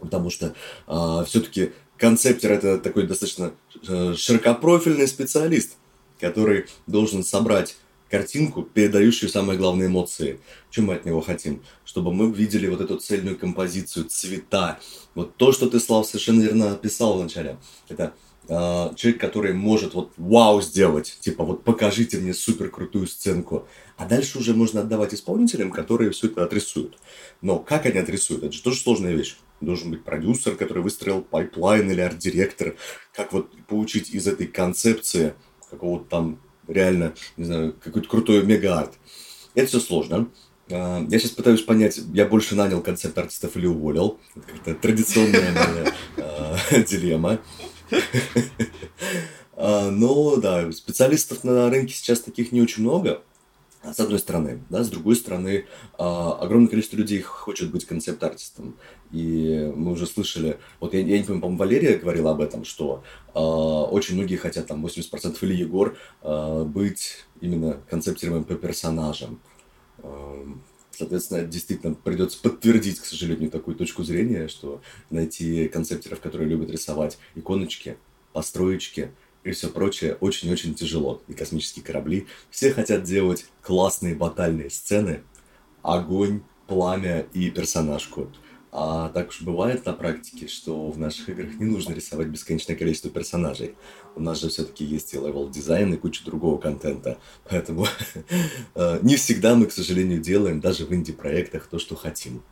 [0.00, 0.52] потому что э,
[0.88, 3.52] а, все-таки концептер это такой достаточно
[3.86, 5.76] э, широкопрофильный специалист,
[6.18, 7.76] который должен собрать
[8.10, 10.40] картинку, передающую самые главные эмоции.
[10.70, 11.62] Чем мы от него хотим?
[11.84, 14.80] Чтобы мы видели вот эту цельную композицию, цвета.
[15.14, 17.56] Вот то, что ты, Слав, совершенно верно описал вначале.
[17.88, 18.14] Это
[18.48, 24.06] э, человек, который может вот вау сделать, типа вот покажите мне супер крутую сценку, а
[24.06, 26.98] дальше уже можно отдавать исполнителям, которые все это отрисуют.
[27.40, 28.44] Но как они отрисуют?
[28.44, 29.36] Это же тоже сложная вещь.
[29.60, 32.76] Должен быть продюсер, который выстроил пайплайн или арт-директор.
[33.14, 35.34] Как вот получить из этой концепции
[35.70, 38.94] какого-то там реально, не знаю, какой-то крутой мега-арт.
[39.54, 40.28] Это все сложно.
[40.70, 44.18] А, я сейчас пытаюсь понять, я больше нанял концепт артистов или уволил.
[44.64, 46.56] Это традиционная моя а,
[46.88, 47.40] дилемма.
[49.56, 53.22] А, но да, специалистов на рынке сейчас таких не очень много.
[53.84, 58.76] С одной стороны, да, с другой стороны, огромное количество людей хочет быть концепт-артистом.
[59.12, 63.04] И мы уже слышали, вот я, я не помню, по-моему, Валерия говорила об этом, что
[63.32, 69.38] э, очень многие хотят, там, 80% или Егор, быть именно концептером по персонажам.
[70.96, 74.80] Соответственно, действительно придется подтвердить, к сожалению, такую точку зрения, что
[75.10, 77.96] найти концептеров, которые любят рисовать иконочки,
[78.32, 79.10] построечки
[79.42, 81.22] и все прочее, очень-очень тяжело.
[81.28, 82.26] И космические корабли.
[82.50, 85.22] Все хотят делать классные батальные сцены,
[85.82, 88.32] огонь, пламя и персонажку.
[88.76, 93.08] А так уж бывает на практике, что в наших играх не нужно рисовать бесконечное количество
[93.08, 93.76] персонажей.
[94.16, 97.18] У нас же все-таки есть и level design, и куча другого контента.
[97.48, 97.86] Поэтому
[98.74, 102.42] э, не всегда мы, к сожалению, делаем даже в инди-проектах то, что хотим.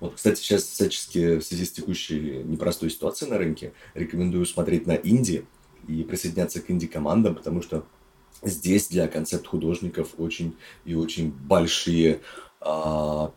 [0.00, 4.92] Вот, кстати, сейчас всячески в связи с текущей непростой ситуацией на рынке рекомендую смотреть на
[4.92, 5.44] инди,
[5.88, 7.84] и присоединяться к инди-командам, потому что
[8.42, 12.20] здесь для концепт-художников очень и очень большие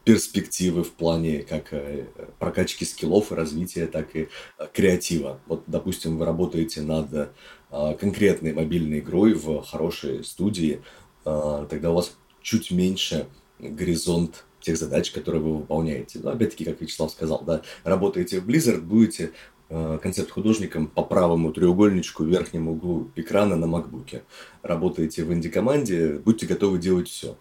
[0.05, 2.05] перспективы в плане как э,
[2.39, 5.39] прокачки скиллов и развития, так и а, креатива.
[5.45, 7.31] Вот, допустим, вы работаете над
[7.69, 10.81] а, конкретной мобильной игрой в хорошей студии,
[11.23, 13.27] тогда у вас чуть меньше
[13.59, 16.19] горизонт тех задач, которые вы выполняете.
[16.23, 19.31] Но опять-таки, как Вячеслав сказал, да, работаете в Blizzard, будете
[19.67, 24.23] концепт-художником по правому треугольничку в верхнем углу экрана на макбуке.
[24.63, 27.37] Работаете в инди-команде, будьте готовы делать все.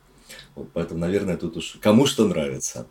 [0.54, 2.86] Вот поэтому, наверное, тут уж кому что нравится.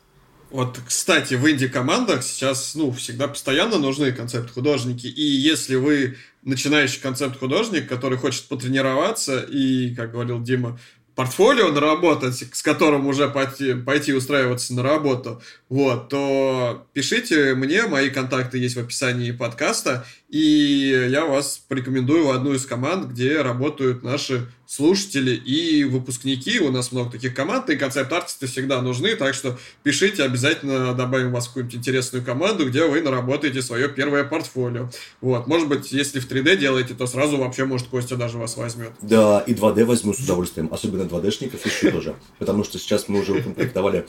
[0.50, 5.08] Вот, кстати, в инди-командах сейчас, ну, всегда постоянно нужны концепт-художники.
[5.08, 10.80] И если вы начинающий концепт-художник, который хочет потренироваться и, как говорил Дима,
[11.16, 18.10] портфолио наработать, с которым уже пойти, пойти устраиваться на работу, вот, то пишите мне, мои
[18.10, 24.04] контакты есть в описании подкаста, и я вас порекомендую в одну из команд, где работают
[24.04, 26.60] наши слушатели и выпускники.
[26.60, 31.46] У нас много таких команд, и концепт-артисты всегда нужны, так что пишите, обязательно добавим вас
[31.46, 34.90] в какую-нибудь интересную команду, где вы наработаете свое первое портфолио.
[35.22, 38.92] Вот, может быть, если в 3D делаете, то сразу вообще, может, Костя даже вас возьмет.
[39.02, 43.34] Да, и 2D возьму с удовольствием, особенно 2D-шников еще тоже, потому что сейчас мы уже
[43.34, 44.06] укомплектовали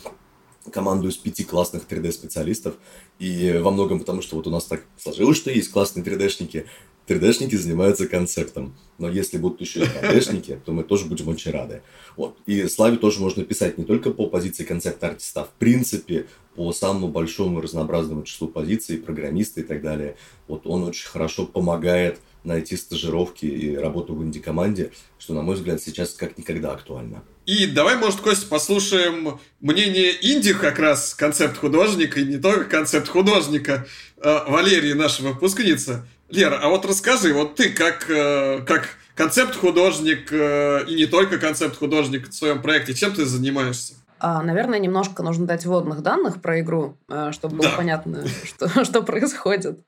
[0.72, 2.74] команду из пяти классных 3D-специалистов.
[3.18, 6.66] И во многом потому, что вот у нас так сложилось, что есть классные 3D-шники.
[7.08, 8.76] 3D-шники занимаются концептом.
[8.98, 11.82] Но если будут еще и 2D-шники, то мы тоже будем очень рады.
[12.16, 12.36] Вот.
[12.46, 17.08] И Славе тоже можно писать не только по позиции концепт-артиста, а в принципе по самому
[17.08, 20.16] большому разнообразному числу позиций, программисты и так далее.
[20.48, 25.80] Вот он очень хорошо помогает найти стажировки и работу в инди-команде, что, на мой взгляд,
[25.80, 27.22] сейчас как никогда актуально.
[27.46, 33.08] И давай, может, Костя, послушаем мнение инди как раз концепт художника, и не только концепт
[33.08, 36.04] художника э, Валерии, нашего выпускницы.
[36.28, 41.38] Лера, а вот расскажи, вот ты как, э, как концепт художник э, и не только
[41.38, 43.94] концепт художник в своем проекте, чем ты занимаешься?
[44.18, 47.76] А, наверное, немножко нужно дать вводных данных про игру, э, чтобы было да.
[47.76, 49.80] понятно, что, что происходит.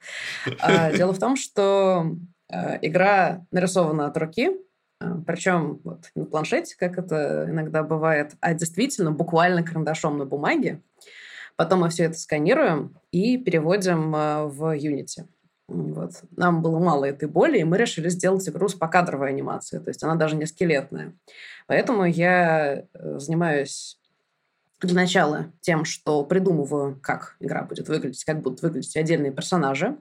[0.61, 2.17] А, дело в том, что
[2.83, 4.51] игра нарисована от руки,
[5.27, 10.83] причем вот на планшете, как это иногда бывает, а действительно буквально карандашом на бумаге.
[11.57, 15.27] Потом мы все это сканируем и переводим в Unity.
[15.71, 16.13] Вот.
[16.37, 20.03] Нам было мало этой боли, и мы решили сделать игру с покадровой анимацией, то есть
[20.03, 21.15] она даже не скелетная.
[21.69, 24.01] Поэтому я занимаюсь
[24.81, 29.97] для начала тем, что придумываю, как игра будет выглядеть, как будут выглядеть отдельные персонажи.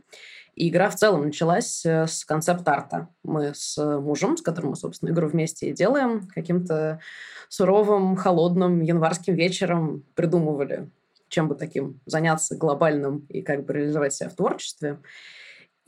[0.55, 3.07] И игра в целом началась э, с концепт-арта.
[3.23, 6.99] Мы с мужем, с которым мы, собственно, игру вместе и делаем, каким-то
[7.47, 10.89] суровым, холодным январским вечером придумывали,
[11.29, 14.99] чем бы таким заняться глобальным и как бы реализовать себя в творчестве.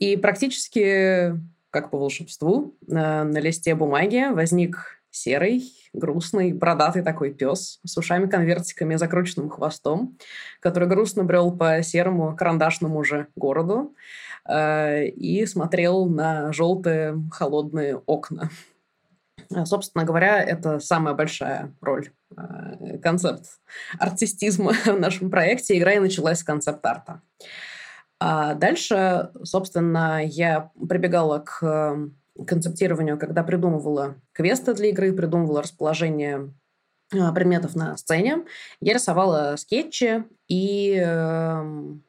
[0.02, 1.38] И практически,
[1.70, 5.62] как по волшебству, на, листе бумаги возник серый,
[5.92, 10.18] грустный, бородатый такой пес с ушами-конвертиками и закрученным хвостом,
[10.58, 13.94] который грустно брел по серому карандашному же городу.
[14.44, 18.50] Э, и смотрел на желтые холодные окна.
[19.54, 23.44] Э, собственно говоря, это самая большая роль, э, концепт
[24.00, 25.78] артистизма в нашем проекте.
[25.78, 27.20] Игра и началась с концепт-арта.
[28.24, 31.98] А дальше, собственно, я прибегала к
[32.46, 36.54] концептированию, когда придумывала квесты для игры, придумывала расположение
[37.10, 38.44] предметов на сцене.
[38.80, 42.04] Я рисовала скетчи и эм,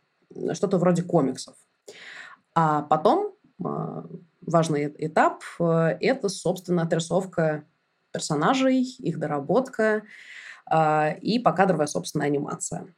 [0.53, 1.55] что-то вроде комиксов.
[2.53, 3.33] А потом
[3.65, 4.05] а,
[4.41, 7.63] важный этап э,– это, собственно, отрисовка
[8.11, 10.03] персонажей, их доработка
[11.21, 12.93] и покадровая, собственно, анимация.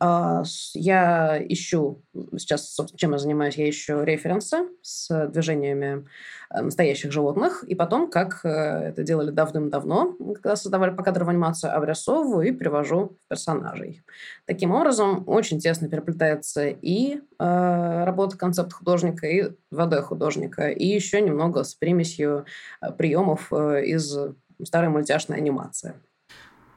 [0.00, 0.42] А,
[0.74, 2.02] я ищу,
[2.36, 6.04] сейчас, чем я занимаюсь, я ищу референсы с движениями
[6.50, 12.48] э, настоящих животных, и потом, как э, это делали давным-давно, когда создавали покадровую анимацию, обрисовываю
[12.48, 14.02] и привожу персонажей.
[14.46, 21.62] Таким образом, очень тесно переплетается и э, работа концепт художника, и 2D-художника, и еще немного
[21.62, 22.46] с примесью
[22.80, 24.16] э, приемов из
[24.64, 25.94] старой мультяшной анимации.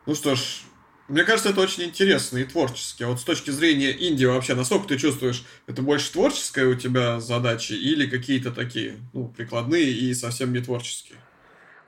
[0.05, 0.63] Ну что ж,
[1.11, 3.03] мне кажется, это очень интересно и творчески.
[3.03, 7.19] А вот с точки зрения Индии вообще, насколько ты чувствуешь, это больше творческая у тебя
[7.19, 11.17] задача или какие-то такие, ну, прикладные и совсем не творческие?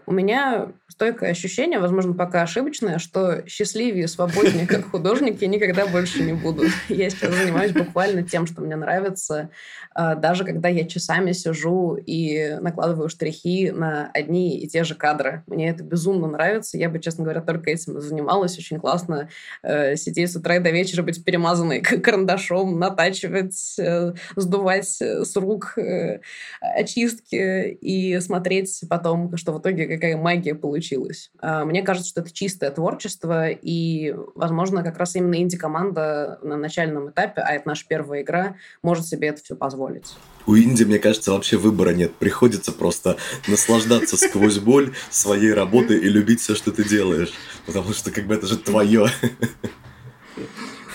[0.06, 6.22] У меня стойкое ощущение, возможно, пока ошибочное, что счастливее свободнее как художник я никогда больше
[6.24, 6.64] не буду.
[6.90, 9.50] Я сейчас занимаюсь буквально тем, что мне нравится,
[9.96, 15.44] а, даже когда я часами сижу и накладываю штрихи на одни и те же кадры.
[15.48, 16.78] Мне это безумно нравится.
[16.78, 18.58] Я бы, честно говоря, только этим занималась.
[18.58, 19.30] Очень классно
[19.64, 25.78] э, сидеть с утра и до вечера, быть перемазанной карандашом, натачивать, э, сдувать с рук
[25.78, 26.20] э,
[26.62, 31.32] очистки и смотреть потом, что в итоге какая магия получилась.
[31.40, 37.10] А, мне кажется, что это чистое творчество, и, возможно, как раз именно инди-команда на начальном
[37.10, 40.16] этапе, а это наша первая игра, может себе это все позволить.
[40.46, 42.14] У инди, мне кажется, вообще выбора нет.
[42.16, 43.18] Приходится просто
[43.48, 47.34] наслаждаться сквозь боль своей работы и любить все, что ты делаешь.
[47.66, 49.08] Потому что как бы это же твое.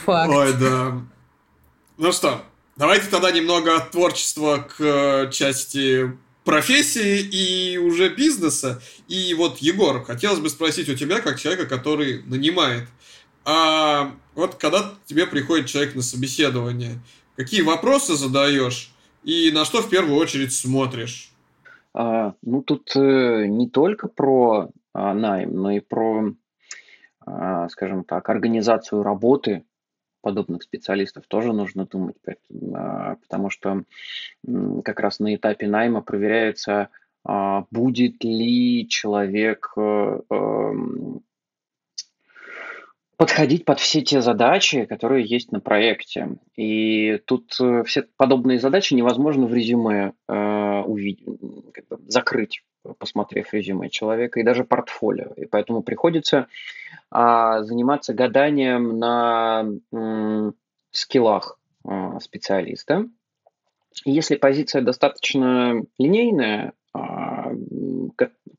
[0.05, 0.33] Факт.
[0.33, 1.01] Ой, да.
[1.97, 2.43] Ну что,
[2.77, 6.13] давайте тогда немного от творчества к э, части
[6.49, 8.81] профессии и уже бизнеса.
[9.07, 12.89] И вот, Егор, хотелось бы спросить у тебя, как человека, который нанимает.
[13.45, 17.01] А вот когда тебе приходит человек на собеседование,
[17.37, 18.95] какие вопросы задаешь
[19.25, 21.33] и на что в первую очередь смотришь?
[21.93, 26.33] А, ну, тут э, не только про а, найм, но и про,
[27.27, 29.65] а, скажем так, организацию работы
[30.21, 32.17] подобных специалистов тоже нужно думать,
[32.75, 33.85] а, потому что
[34.85, 36.89] как раз на этапе найма проверяется,
[37.25, 41.23] а, будет ли человек э, эм,
[43.19, 46.37] подходить под все те задачи, которые есть на проекте.
[46.57, 51.27] И тут э, все подобные задачи невозможно в резюме э, увидеть,
[51.75, 52.63] как бы закрыть,
[52.99, 55.33] посмотрев резюме человека, и даже портфолио.
[55.37, 56.47] И поэтому приходится
[57.11, 59.67] а заниматься гаданием на
[60.91, 63.09] скиллах а, специалиста.
[64.05, 66.73] Если позиция достаточно линейная,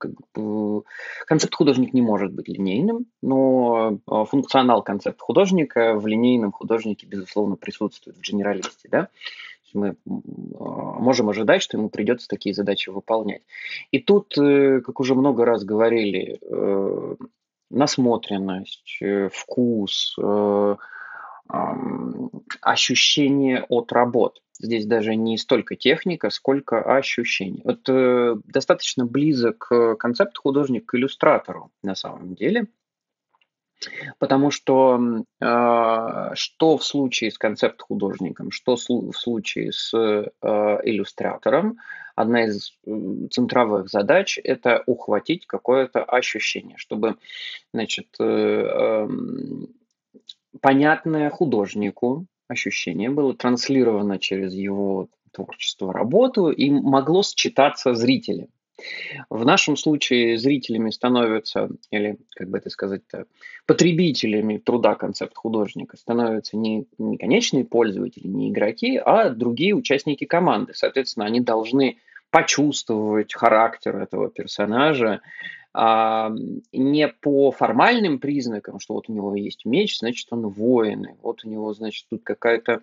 [0.05, 0.81] а,
[1.25, 7.55] концепт художник не может быть линейным, но а, функционал концепт художника в линейном художнике, безусловно,
[7.55, 8.89] присутствует в генералисте.
[8.89, 9.09] Да?
[9.73, 13.43] Мы можем ожидать, что ему придется такие задачи выполнять.
[13.91, 17.15] И тут, э, как уже много раз говорили, э,
[17.69, 20.17] насмотренность, э, вкус,
[22.61, 24.41] ощущение от работ.
[24.59, 27.61] Здесь даже не столько техника, сколько ощущение.
[27.63, 32.67] Вот э, достаточно близок концепт художник к иллюстратору на самом деле.
[34.17, 34.99] Потому что
[35.41, 40.29] э, что в случае с концепт-художником, что в случае с э,
[40.83, 41.77] иллюстратором,
[42.15, 42.73] одна из
[43.31, 47.15] центровых задач– это ухватить какое-то ощущение, чтобы
[47.73, 49.07] значит, э, э,
[50.59, 58.47] понятное художнику ощущение было транслировано через его творчество, работу и могло считаться зрителям.
[59.29, 63.25] В нашем случае зрителями становятся, или, как бы это сказать-то,
[63.65, 70.73] потребителями труда концепт художника становятся не, не конечные пользователи, не игроки, а другие участники команды.
[70.73, 71.97] Соответственно, они должны
[72.31, 75.21] почувствовать характер этого персонажа,
[76.73, 81.49] не по формальным признакам, что вот у него есть меч, значит, он воин, вот у
[81.49, 82.81] него, значит, тут какая-то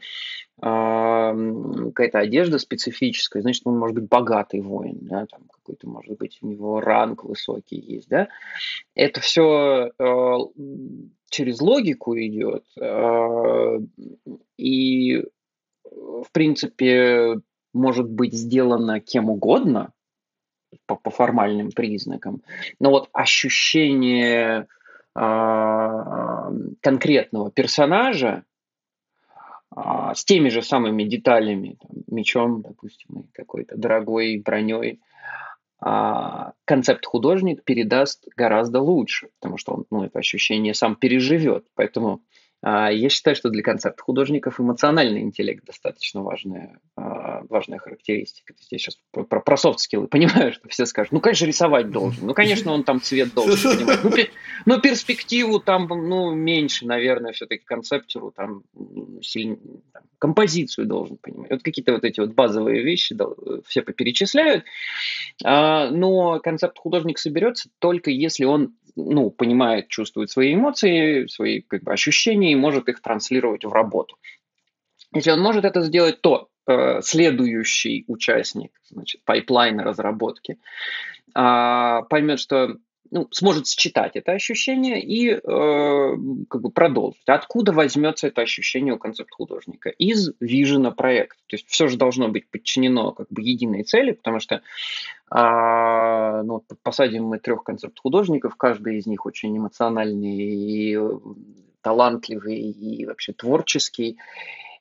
[0.58, 6.46] какая-то одежда специфическая, значит, он может быть богатый воин, да, там какой-то, может быть, у
[6.46, 8.28] него ранг высокий есть, да.
[8.94, 10.38] Это все а,
[11.28, 13.78] через логику идет, а,
[14.56, 15.24] и
[15.84, 17.40] в принципе
[17.74, 19.92] может быть сделано кем угодно,
[20.86, 22.42] по, по формальным признакам.
[22.80, 24.66] Но вот ощущение
[25.14, 26.50] э,
[26.80, 28.44] конкретного персонажа
[29.74, 29.80] э,
[30.14, 35.00] с теми же самыми деталями, там, мечом, допустим, какой-то дорогой броней,
[35.84, 35.88] э,
[36.64, 41.66] концепт художник передаст гораздо лучше, потому что он ну, это ощущение сам переживет.
[41.74, 42.35] Поэтому а,
[42.68, 48.54] я считаю, что для концепта художников эмоциональный интеллект достаточно важная, а, важная характеристика.
[48.70, 52.34] Я сейчас про, про soft skills понимаю, что все скажут, ну, конечно, рисовать должен, ну,
[52.34, 54.30] конечно, он там цвет должен понимать, ну, пер,
[54.64, 58.64] ну перспективу там, ну, меньше, наверное, все-таки концептеру там,
[59.22, 59.58] сильно,
[59.92, 61.52] там, композицию должен понимать.
[61.52, 63.26] Вот какие-то вот эти вот базовые вещи да,
[63.64, 64.64] все поперечисляют,
[65.44, 71.84] а, но концепт художник соберется только если он ну, понимает, чувствует свои эмоции, свои как
[71.84, 74.16] бы, ощущения и может их транслировать в работу.
[75.14, 80.58] Если он может это сделать, то э, следующий участник, значит, пайплайна разработки,
[81.34, 82.76] э, поймет, что
[83.10, 85.38] ну, сможет считать это ощущение и э,
[86.48, 87.22] как бы продолжить.
[87.26, 89.90] Откуда возьмется это ощущение у концепт-художника?
[89.90, 91.40] Из вижена проекта.
[91.46, 94.62] То есть все же должно быть подчинено как бы единой цели, потому что
[95.30, 100.98] а, ну, посадим мы трех концепт-художников, каждый из них очень эмоциональный и
[101.80, 104.18] талантливый и вообще творческий.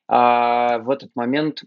[0.08, 1.64] А в этот момент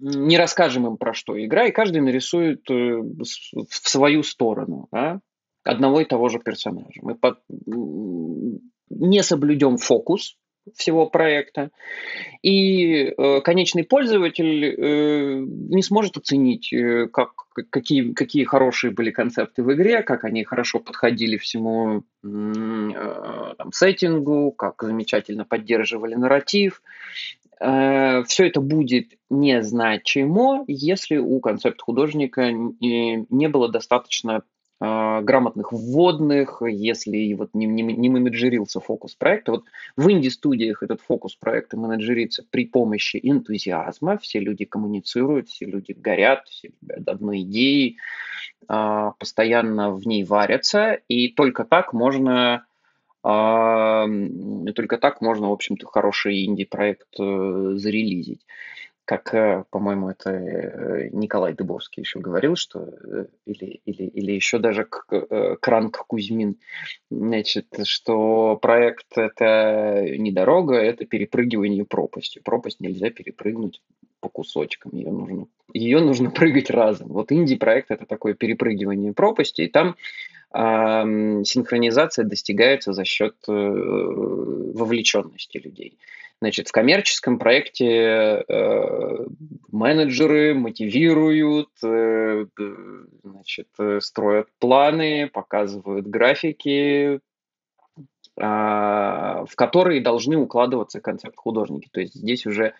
[0.00, 5.20] не расскажем им про что игра, и каждый нарисует э, в свою сторону да,
[5.64, 7.00] одного и того же персонажа.
[7.02, 7.38] Мы под...
[8.90, 10.36] не соблюдем фокус
[10.74, 11.70] всего проекта,
[12.42, 17.32] и э, конечный пользователь э, не сможет оценить, э, как,
[17.70, 24.52] какие, какие хорошие были концепты в игре, как они хорошо подходили всему э, там, сеттингу,
[24.52, 26.80] как замечательно поддерживали нарратив,
[27.58, 34.42] все это будет незначимо, если у концепт-художника не было достаточно
[34.80, 39.52] э, грамотных вводных, если вот не, не, не менеджерился фокус проекта.
[39.52, 39.64] Вот
[39.96, 44.18] в инди-студиях этот фокус проекта менеджерится при помощи энтузиазма.
[44.18, 47.96] Все люди коммуницируют, все люди горят, все от одной идеи,
[48.68, 52.66] э, постоянно в ней варятся, и только так можно
[53.26, 58.44] и только так можно, в общем-то, хороший инди-проект э, зарелизить.
[59.06, 62.94] Как, э, по-моему, это э, Николай Дыбовский еще говорил, что
[63.46, 64.86] или, или, или еще даже
[65.60, 66.56] Кранк Кузьмин,
[67.10, 72.40] значит, что проект это не дорога, это перепрыгивание пропасти.
[72.44, 73.80] Пропасть нельзя перепрыгнуть
[74.24, 77.08] по кусочкам, ее нужно, ее нужно прыгать разом.
[77.08, 79.96] Вот инди-проект это такое перепрыгивание пропасти, и там
[80.56, 85.98] синхронизация достигается за счет э, вовлеченности людей.
[86.40, 89.26] Значит, в коммерческом проекте э,
[89.72, 92.46] менеджеры мотивируют, э,
[93.24, 93.66] значит,
[93.98, 97.18] строят планы, показывают графики,
[98.36, 101.88] а, в которые должны укладываться концепт художники.
[101.92, 102.74] То есть здесь уже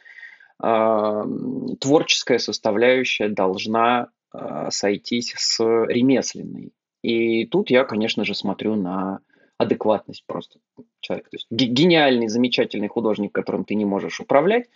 [0.58, 6.72] творческая составляющая должна а, сойтись с ремесленной.
[7.02, 9.20] И тут я, конечно же, смотрю на
[9.58, 10.58] адекватность просто
[11.00, 11.30] человека.
[11.30, 14.68] То есть гениальный, замечательный художник, которым ты не можешь управлять,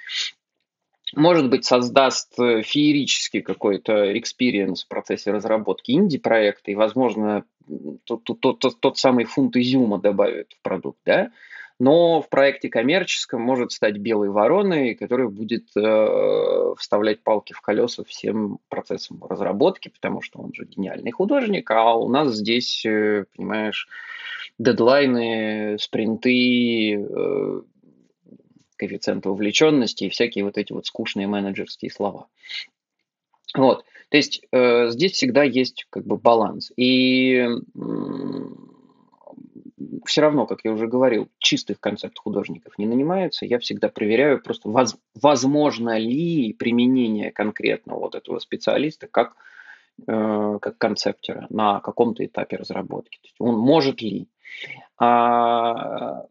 [1.15, 7.45] может быть, создаст э, феерический какой-то experience в процессе разработки инди-проекта, и, возможно,
[8.05, 11.31] тот, тот, тот, тот самый фунт изюма добавит в продукт, да,
[11.79, 18.03] но в проекте коммерческом может стать белой вороной, которая будет э, вставлять палки в колеса
[18.05, 23.89] всем процессам разработки, потому что он же гениальный художник, а у нас здесь, э, понимаешь,
[24.59, 27.61] дедлайны, спринты, э,
[28.77, 32.27] коэффициенты вовлеченности и всякие вот эти вот скучные менеджерские слова.
[33.55, 36.73] Вот, то есть э, здесь всегда есть как бы баланс.
[36.77, 37.47] И
[40.05, 43.47] все равно, как я уже говорил, чистых концепт художников не нанимаются.
[43.47, 49.37] Я всегда проверяю просто, воз, возможно ли применение конкретно вот этого специалиста как,
[50.07, 53.19] э, как концептера на каком-то этапе разработки.
[53.19, 54.29] То есть он может ли.
[54.99, 56.25] А,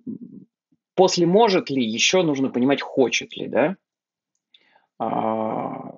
[0.95, 3.75] после может ли еще нужно понимать, хочет ли, да?
[4.99, 5.96] А,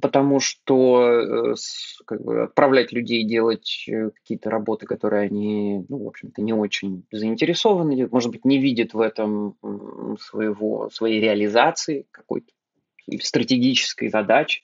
[0.00, 1.54] потому что э,
[2.06, 7.04] как бы, отправлять людей делать э, какие-то работы, которые они, ну, в общем-то, не очень
[7.10, 9.56] заинтересованы, может быть, не видят в этом
[10.20, 12.52] своего, своей реализации какой-то
[13.18, 14.62] стратегической задачи.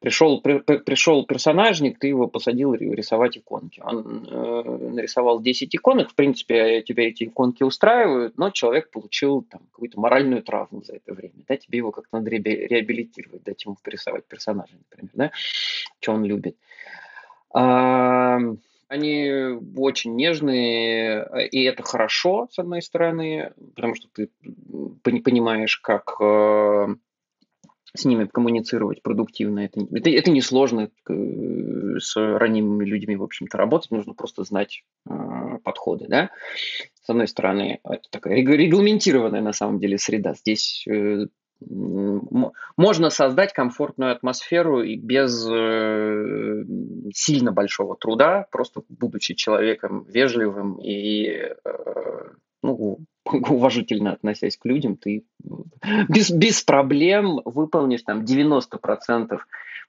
[0.00, 3.80] Пришел, при, пришел персонажник, ты его посадил рисовать иконки.
[3.84, 4.62] Он э,
[4.92, 10.42] нарисовал 10 иконок, в принципе, тебя эти иконки устраивают, но человек получил там, какую-то моральную
[10.42, 11.44] травму за это время.
[11.46, 15.30] Да, тебе его как-то надо реабилитировать, дать ему порисовать персонажа, например, да,
[16.00, 16.56] что он любит.
[17.52, 18.38] А,
[18.88, 19.30] они
[19.76, 24.28] очень нежные, и это хорошо, с одной стороны, потому что ты
[25.02, 26.86] понимаешь, как э,
[27.98, 29.60] с ними коммуницировать продуктивно.
[29.60, 33.90] Это, это, это несложно с ранимыми людьми, в общем-то, работать.
[33.90, 35.12] Нужно просто знать э,
[35.62, 36.30] подходы, да.
[37.02, 40.34] С одной стороны, это такая регламентированная на самом деле среда.
[40.34, 41.26] Здесь э,
[41.60, 46.64] можно создать комфортную атмосферу и без э,
[47.14, 51.54] сильно большого труда, просто будучи человеком вежливым и э,
[52.62, 52.98] ну,
[53.50, 55.24] уважительно относясь к людям, ты
[56.08, 59.38] без, без проблем выполнишь там 90%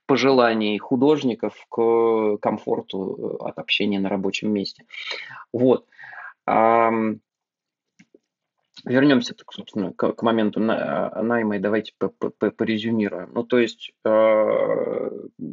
[0.06, 4.84] пожеланий художников к комфорту от общения на рабочем месте.
[5.52, 5.86] Вот.
[8.84, 11.92] вернемся, так, собственно, к, к моменту на, найма и давайте
[12.56, 13.30] порезюмируем.
[13.34, 15.10] Ну, то есть, э,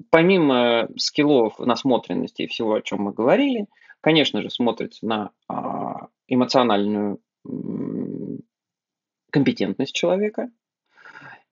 [0.09, 3.67] помимо скиллов, насмотренности и всего, о чем мы говорили,
[3.99, 5.53] конечно же, смотрится на э,
[6.27, 7.17] эмоциональную э,
[9.31, 10.49] компетентность человека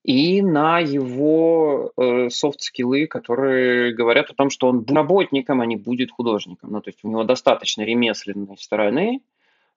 [0.04, 5.78] и на его э, софт-скиллы, которые говорят о том, что он будет работником, а не
[5.78, 6.72] будет художником.
[6.72, 9.22] Ну, то есть у него достаточно ремесленной стороны,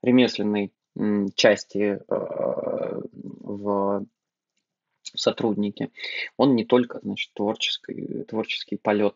[0.02, 0.72] ремесленной
[1.34, 3.00] части э,
[3.40, 4.06] в
[5.14, 5.90] сотруднике,
[6.36, 9.14] он не только значит, творческий, творческий полет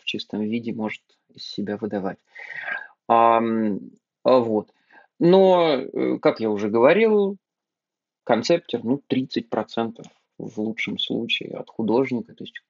[0.00, 1.02] в чистом виде может
[1.34, 2.18] из себя выдавать.
[3.08, 3.40] А,
[4.24, 4.68] вот.
[5.24, 7.36] Но, э, как я уже говорил,
[8.24, 10.04] концептер, ну, 30%
[10.36, 12.34] в лучшем случае от художника.
[12.34, 12.60] То есть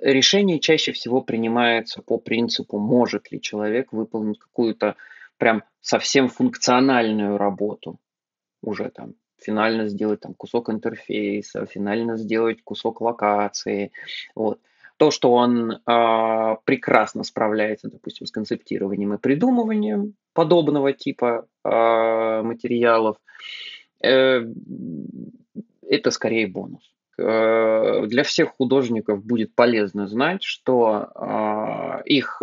[0.00, 4.94] решение чаще всего принимается по принципу, может ли человек выполнить какую-то
[5.36, 7.98] прям совсем функциональную работу,
[8.62, 13.90] уже там финально сделать там кусок интерфейса, финально сделать кусок локации,
[14.36, 14.60] вот.
[14.96, 23.16] То, что он э, прекрасно справляется, допустим, с концептированием и придумыванием подобного типа э, материалов,
[24.02, 24.44] э,
[25.88, 26.94] это скорее бонус.
[27.18, 32.40] Э, для всех художников будет полезно знать, что э, их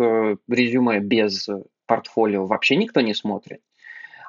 [0.48, 1.48] резюме без
[1.86, 3.60] портфолио вообще никто не смотрит,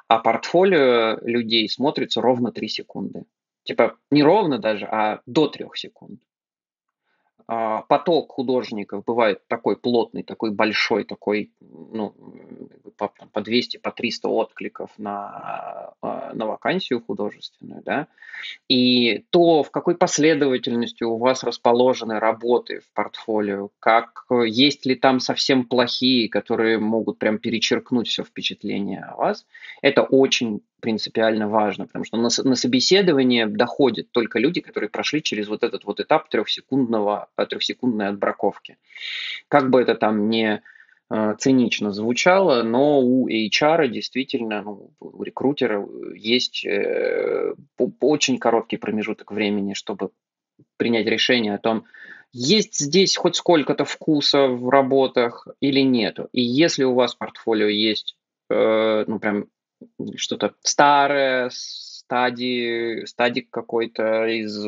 [0.08, 3.24] а портфолио людей смотрится ровно 3 секунды.
[3.64, 6.20] Типа не ровно даже, а до 3 секунд.
[7.46, 12.14] А, поток художников бывает такой плотный, такой большой, такой, ну,
[12.96, 18.06] по, по 200, по 300 откликов на, а, на вакансию художественную, да,
[18.68, 25.20] и то, в какой последовательности у вас расположены работы в портфолио, как есть ли там
[25.20, 29.46] совсем плохие, которые могут прям перечеркнуть все впечатление о вас,
[29.82, 35.48] это очень принципиально важно, потому что на, на собеседование доходят только люди, которые прошли через
[35.48, 38.76] вот этот вот этап трехсекундного, э, трехсекундной отбраковки.
[39.48, 40.60] Как бы это там не
[41.10, 47.54] э, цинично звучало, но у HR действительно, ну, у рекрутера есть э,
[48.00, 50.10] очень короткий промежуток времени, чтобы
[50.76, 51.84] принять решение о том,
[52.32, 56.28] есть здесь хоть сколько-то вкуса в работах или нету.
[56.32, 58.16] И если у вас портфолио есть,
[58.50, 59.46] э, ну, прям
[60.16, 64.66] что-то старое, стадии, стадик какой-то из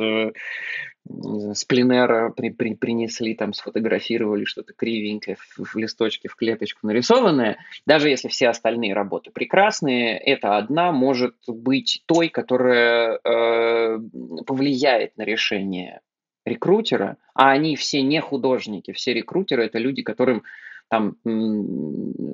[1.09, 7.59] с пленера при, при, принесли, там сфотографировали что-то кривенькое в, в листочке, в клеточку нарисованное,
[7.87, 13.99] даже если все остальные работы прекрасные, эта одна может быть той, которая э,
[14.47, 16.01] повлияет на решение
[16.45, 20.43] рекрутера, а они все не художники, все рекрутеры это люди, которым
[20.89, 21.17] там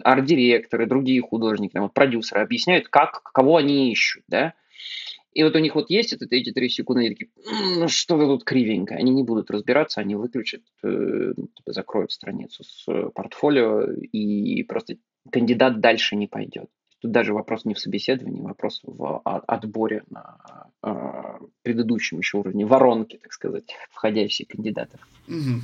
[0.04, 4.54] арт-директоры, другие художники, там, продюсеры объясняют, как, кого они ищут, да,
[5.32, 7.30] и вот у них вот есть это, эти три секунды, они такие,
[7.78, 8.94] ну что-то тут кривенько.
[8.94, 14.62] Они не будут разбираться, они выключат, э, ну, типа, закроют страницу с э, портфолио, и
[14.64, 14.96] просто
[15.30, 16.68] кандидат дальше не пойдет.
[17.02, 20.36] Тут даже вопрос не в собеседовании, вопрос в отборе на
[20.84, 25.00] э, предыдущем еще уровне, воронки, так сказать, входящих кандидатов.
[25.26, 25.60] Угу.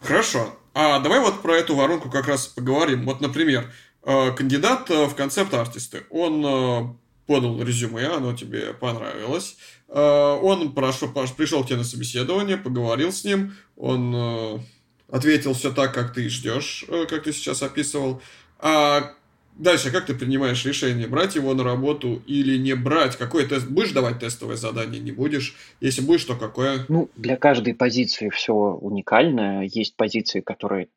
[0.00, 0.54] Хорошо.
[0.72, 3.04] А давай вот про эту воронку как раз поговорим.
[3.04, 3.70] Вот, например,
[4.04, 6.94] э, кандидат э, в концепт-артисты, он э,
[7.26, 9.58] подал резюме, оно тебе понравилось.
[9.86, 14.62] Он прошел, пришел к тебе на собеседование, поговорил с ним, он
[15.08, 18.22] ответил все так, как ты ждешь, как ты сейчас описывал.
[18.60, 19.14] А
[19.56, 23.16] Дальше, как ты принимаешь решение, брать его на работу или не брать?
[23.16, 23.68] Какой тест?
[23.68, 25.54] Будешь давать тестовое задание, не будешь?
[25.80, 26.86] Если будешь, то какое?
[26.88, 29.62] Ну, для каждой позиции все уникально.
[29.64, 30.88] Есть позиции, которые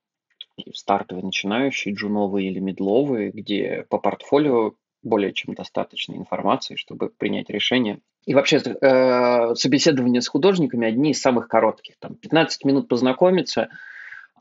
[0.73, 7.99] стартовые, начинающие, джуновые или медловые, где по портфолио более чем достаточно информации, чтобы принять решение.
[8.25, 11.95] И вообще э, собеседования с художниками одни из самых коротких.
[11.99, 13.67] Там 15 минут познакомиться–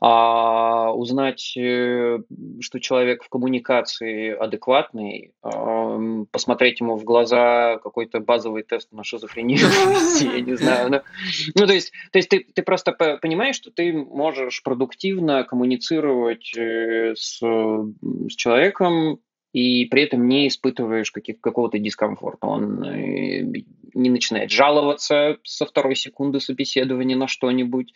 [0.05, 2.19] а узнать, э,
[2.59, 9.59] что человек в коммуникации адекватный, посмотреть ему в глаза какой-то базовый тест на шизофрению,
[10.19, 10.89] я не знаю.
[10.91, 11.01] Ну,
[11.55, 17.13] ну, то есть, то есть ты, ты просто понимаешь, что ты можешь продуктивно коммуницировать э,
[17.15, 19.21] с, с человеком,
[19.53, 22.47] и при этом не испытываешь каких, какого-то дискомфорта.
[22.47, 23.41] Он э,
[23.93, 27.93] не начинает жаловаться со второй секунды собеседования на что-нибудь,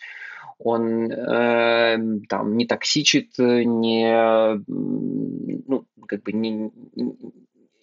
[0.59, 1.97] он э,
[2.29, 6.71] там не токсичит, не, ну, как бы не,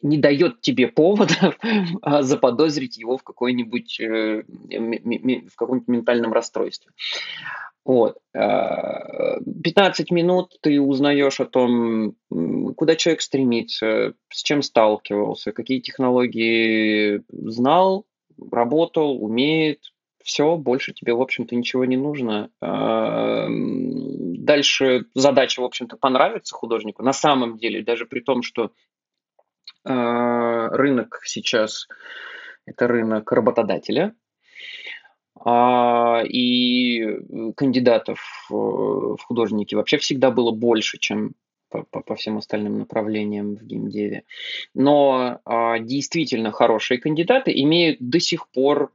[0.02, 1.54] не дает тебе повода
[2.20, 6.90] заподозрить его в какой-нибудь э, в каком-нибудь ментальном расстройстве.
[7.84, 8.16] Вот.
[8.32, 12.16] 15 э, минут ты узнаешь о том,
[12.76, 18.06] куда человек стремится, с чем сталкивался, какие технологии знал,
[18.50, 19.80] работал, умеет.
[20.24, 22.50] Все, больше тебе, в общем-то, ничего не нужно.
[22.62, 27.02] Э, дальше задача, в общем-то, понравится художнику.
[27.02, 28.72] На самом деле, даже при том, что
[29.84, 29.92] э,
[30.72, 31.88] рынок сейчас
[32.64, 34.14] это рынок работодателя,
[35.44, 37.04] а, и
[37.54, 41.34] кандидатов э, в художники вообще всегда было больше, чем
[41.68, 44.24] по, по всем остальным направлениям в геймдеве.
[44.72, 48.90] Но а, действительно хорошие кандидаты имеют до сих пор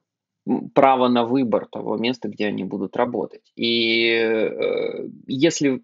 [0.73, 3.51] право на выбор того места, где они будут работать.
[3.55, 5.81] И э, если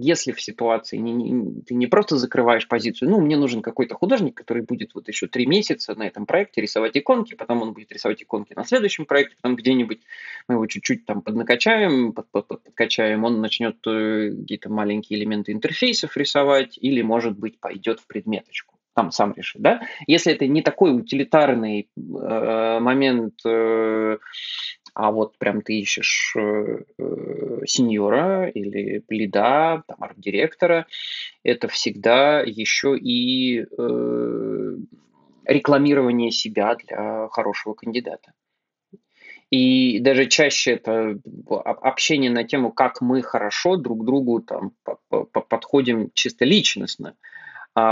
[0.00, 4.36] если в ситуации не, не, ты не просто закрываешь позицию, ну, мне нужен какой-то художник,
[4.36, 8.22] который будет вот еще три месяца на этом проекте рисовать иконки, потом он будет рисовать
[8.22, 10.00] иконки на следующем проекте, потом где-нибудь
[10.46, 15.52] мы его чуть-чуть там поднакачаем, под, под, под, подкачаем, он начнет э, какие-то маленькие элементы
[15.52, 19.80] интерфейсов рисовать или, может быть, пойдет в предметочку там сам решит, да.
[20.08, 24.18] Если это не такой утилитарный э, момент, э,
[24.92, 30.88] а вот прям ты ищешь э, э, сеньора или лида, там, арт-директора,
[31.44, 34.76] это всегда еще и э,
[35.44, 38.32] рекламирование себя для хорошего кандидата.
[39.50, 44.72] И даже чаще это общение на тему, как мы хорошо друг другу там,
[45.48, 47.10] подходим чисто личностно.
[47.10, 47.37] А,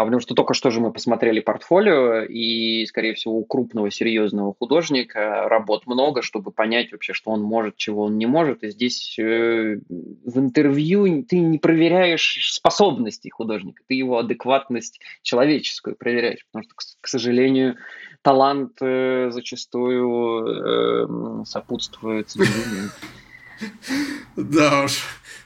[0.05, 5.49] потому что только что же мы посмотрели портфолио, и, скорее всего, у крупного серьезного художника
[5.49, 8.65] работ много, чтобы понять вообще, что он может, чего он не может.
[8.65, 16.47] И здесь э, в интервью ты не проверяешь способности художника, ты его адекватность человеческую проверяешь,
[16.51, 17.77] потому что, к, к сожалению,
[18.23, 22.29] талант э, зачастую э, сопутствует
[24.37, 25.03] Да уж,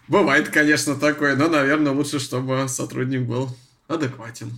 [0.08, 3.48] бывает, конечно, такое, но, наверное, лучше, чтобы сотрудник был
[3.90, 4.52] адекватен.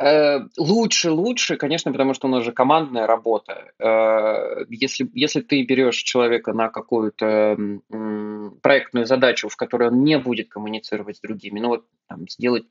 [0.00, 3.72] Э, лучше, лучше, конечно, потому что у нас же командная работа.
[3.78, 7.56] Э, если, если ты берешь человека на какую-то
[8.60, 12.64] проектную задачу, в которой он не будет коммуницировать с другими, ну вот там, сделать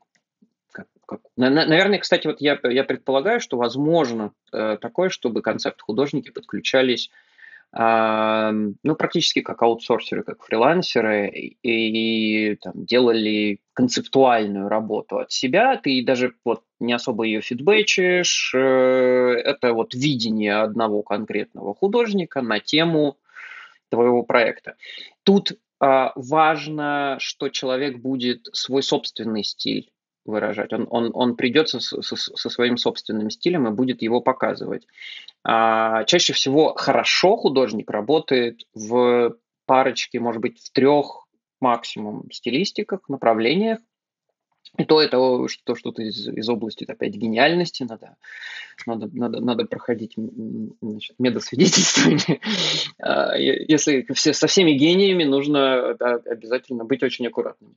[0.72, 1.22] как, как...
[1.38, 7.12] Наверное, кстати, вот я, я предполагаю, что возможно э, такое, чтобы концепт художники подключались
[7.74, 16.04] ну, практически как аутсорсеры, как фрилансеры, и, и там, делали концептуальную работу от себя, ты
[16.06, 23.18] даже вот не особо ее фидбэчишь, э, это вот видение одного конкретного художника на тему
[23.90, 24.76] твоего проекта.
[25.24, 29.92] Тут а, важно, что человек будет свой собственный стиль
[30.26, 30.74] выражать.
[30.74, 34.88] Он, он, он придет со, со, со своим собственным стилем и будет его показывать.
[35.44, 41.28] А, чаще всего хорошо художник работает в парочке, может быть, в трех
[41.60, 43.80] максимум стилистиках, направлениях.
[44.78, 45.18] И то это
[45.50, 48.16] что, что-то из, из области опять гениальности, надо,
[48.86, 52.40] надо, надо, надо проходить медосвидетельствование.
[53.04, 57.76] А, если все, со всеми гениями нужно да, обязательно быть очень аккуратными.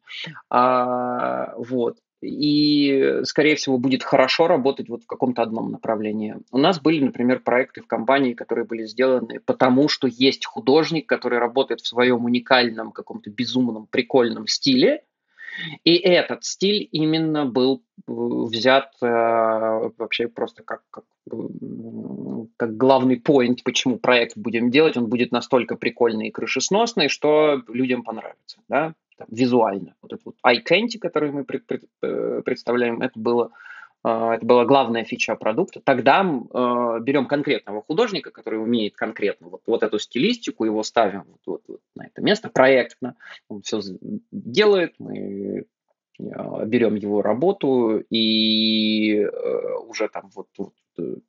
[0.50, 6.36] А, вот и, скорее всего, будет хорошо работать вот в каком-то одном направлении.
[6.50, 11.38] У нас были, например, проекты в компании, которые были сделаны потому, что есть художник, который
[11.38, 15.02] работает в своем уникальном, каком-то безумном, прикольном стиле,
[15.84, 21.04] и этот стиль именно был э, взят э, вообще просто как, как,
[22.56, 24.96] как главный поинт, почему проект будем делать.
[24.96, 28.58] Он будет настолько прикольный и крышесносный, что людям понравится.
[28.68, 28.94] Да?
[29.16, 29.94] Там, визуально.
[30.02, 30.62] Вот этот вот eye
[31.00, 33.50] который мы пред, пред, э, представляем, это было
[34.04, 35.80] э, это была главная фича продукта.
[35.84, 41.40] Тогда э, берем конкретного художника, который умеет конкретно вот, вот эту стилистику, его ставим вот,
[41.46, 43.16] вот, вот на это место проектно,
[43.48, 43.80] он все
[44.30, 45.64] делает, мы
[46.18, 50.72] э, берем его работу и э, уже там вот, вот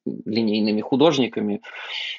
[0.06, 1.62] линейными художниками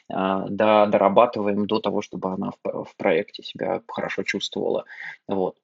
[0.08, 4.84] а, да, дорабатываем до того, чтобы она в, в проекте себя хорошо чувствовала.
[5.28, 5.56] Вот.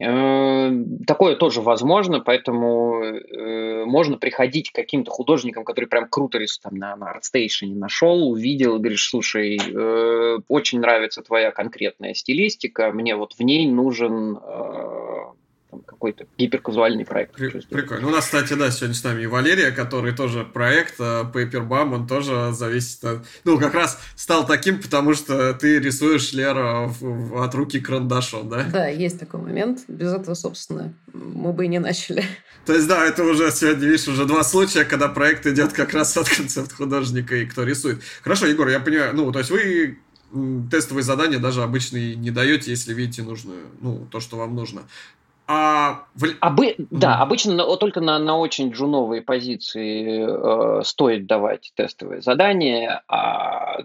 [0.00, 0.70] Э,
[1.06, 6.76] такое тоже возможно, поэтому э, можно приходить к каким-то художникам, которые прям круто рисуют, там
[6.76, 13.32] на, на ArtStation нашел, увидел, говоришь, слушай, э, очень нравится твоя конкретная стилистика, мне вот
[13.32, 14.38] в ней нужен
[15.86, 17.34] какой-то гиперказуальный проект.
[17.34, 18.02] При, прикольно.
[18.02, 22.06] Ну, у нас, кстати, да, сегодня с нами и Валерия, который тоже проект Paperbum, он
[22.06, 23.26] тоже зависит от...
[23.44, 26.90] Ну, как раз стал таким, потому что ты рисуешь, Лера,
[27.36, 28.64] от руки карандашом, да?
[28.64, 29.80] Да, есть такой момент.
[29.88, 32.24] Без этого, собственно, мы бы и не начали.
[32.64, 36.16] То есть, да, это уже сегодня, видишь, уже два случая, когда проект идет как раз
[36.16, 38.02] от концепт художника и кто рисует.
[38.22, 39.98] Хорошо, Егор, я понимаю, ну, то есть вы
[40.70, 44.82] тестовые задания даже обычные не даете, если видите нужную, ну, то, что вам нужно.
[45.50, 46.26] А, в...
[46.40, 46.74] Обы...
[46.90, 53.78] Да, обычно только на, на очень джуновые позиции э, стоит давать тестовые задания, а,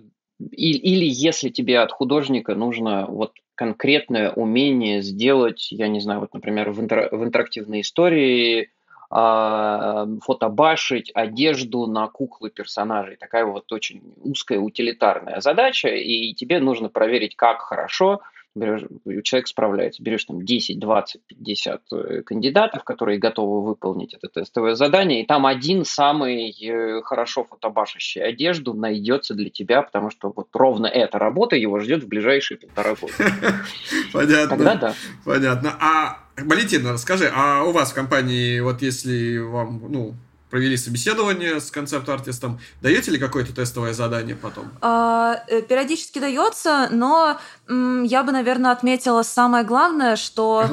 [0.51, 6.33] и, или если тебе от художника нужно вот конкретное умение сделать, я не знаю, вот,
[6.33, 7.07] например, в, интер...
[7.13, 8.69] в интерактивной истории
[9.09, 13.15] э, фотобашить одежду на куклы персонажей.
[13.15, 18.19] Такая вот очень узкая утилитарная задача, и тебе нужно проверить, как хорошо
[18.55, 18.83] берешь,
[19.23, 21.81] человек справляется, берешь там 10, 20, 50
[22.25, 28.73] кандидатов, которые готовы выполнить это тестовое задание, и там один самый э, хорошо фотобашащий одежду
[28.73, 33.13] найдется для тебя, потому что вот ровно эта работа его ждет в ближайшие полтора года.
[34.13, 34.47] Понятно.
[34.47, 34.93] Тогда да.
[35.25, 35.73] Понятно.
[35.79, 40.15] А, Валентина, расскажи, а у вас в компании, вот если вам, ну,
[40.53, 42.59] провели собеседование с концепт-артистом.
[42.79, 44.65] Даете ли какое-то тестовое задание потом?
[44.81, 50.65] А, э, периодически дается, но я бы, наверное, отметила самое главное, что,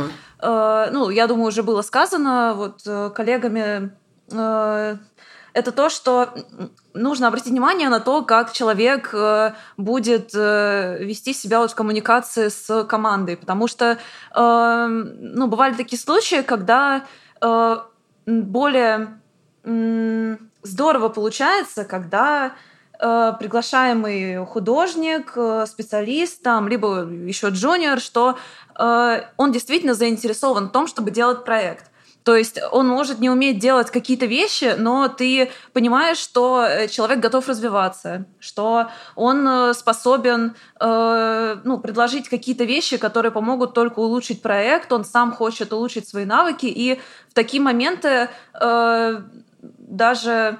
[0.43, 0.89] uh-huh.
[0.89, 3.91] э, ну, я думаю, уже было сказано вот э, коллегами,
[4.31, 4.97] э,
[5.55, 6.29] это то, что
[6.93, 9.15] нужно обратить внимание на то, как человек
[9.79, 13.99] будет вести себя вот в коммуникации с командой, потому что,
[14.37, 17.05] ну, бывали такие случаи, когда
[18.27, 19.20] более
[19.65, 22.55] здорово получается, когда
[22.99, 28.39] э, приглашаемый художник, э, специалист, там, либо еще джуниор, что
[28.79, 31.91] э, он действительно заинтересован в том, чтобы делать проект.
[32.25, 37.21] То есть он может не уметь делать какие-то вещи, но ты понимаешь, что э, человек
[37.21, 44.43] готов развиваться, что он э, способен э, ну, предложить какие-то вещи, которые помогут только улучшить
[44.43, 47.01] проект, он сам хочет улучшить свои навыки, и
[47.31, 48.29] в такие моменты
[48.61, 49.21] э,
[49.91, 50.59] даже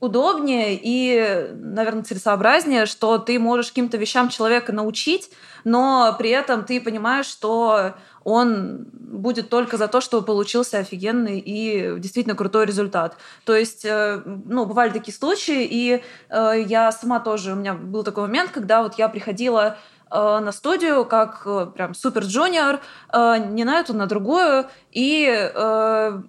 [0.00, 5.30] удобнее и, наверное, целесообразнее, что ты можешь каким-то вещам человека научить,
[5.64, 11.98] но при этом ты понимаешь, что он будет только за то, чтобы получился офигенный и
[11.98, 13.16] действительно крутой результат.
[13.44, 18.04] То есть, э, ну, бывали такие случаи, и э, я сама тоже, у меня был
[18.04, 19.78] такой момент, когда вот я приходила
[20.10, 22.80] на студию как прям супер джуниор,
[23.12, 25.52] не на эту, на другую, и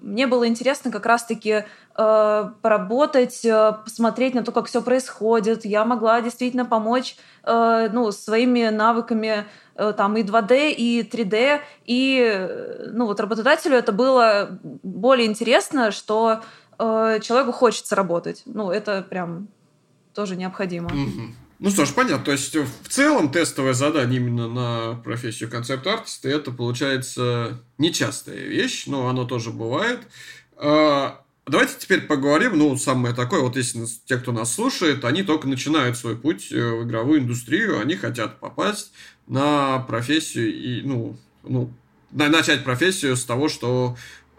[0.02, 1.66] мне было интересно как раз-таки
[2.02, 5.66] Э, поработать, э, посмотреть на то, как все происходит.
[5.66, 12.48] Я могла действительно помочь э, ну, своими навыками там и 2D, и 3D, и
[12.92, 16.42] ну, вот работодателю это было более интересно, что
[16.78, 18.44] человеку хочется работать.
[18.46, 19.48] Ну, это прям
[20.14, 20.90] тоже необходимо.
[21.60, 22.26] Ну что ж, понятно.
[22.26, 29.10] То есть в целом тестовое задание именно на профессию концепт-артиста это получается нечастая вещь, но
[29.10, 30.00] оно тоже бывает.
[30.56, 35.48] А, Давайте теперь поговорим, ну, самое такое, вот если те, кто нас слушает, они только
[35.48, 38.92] начинают свой путь э, в игровую индустрию, они хотят попасть
[39.26, 41.74] на профессию и, ну, ну
[42.12, 43.98] начать профессию с того, что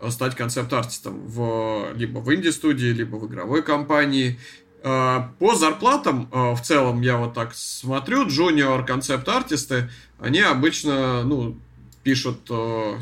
[0.09, 4.39] стать концепт-артистом в, либо в инди-студии, либо в игровой компании.
[4.83, 11.57] Э, по зарплатам э, в целом я вот так смотрю, джуниор концепт-артисты, они обычно, ну,
[12.03, 12.51] пишут,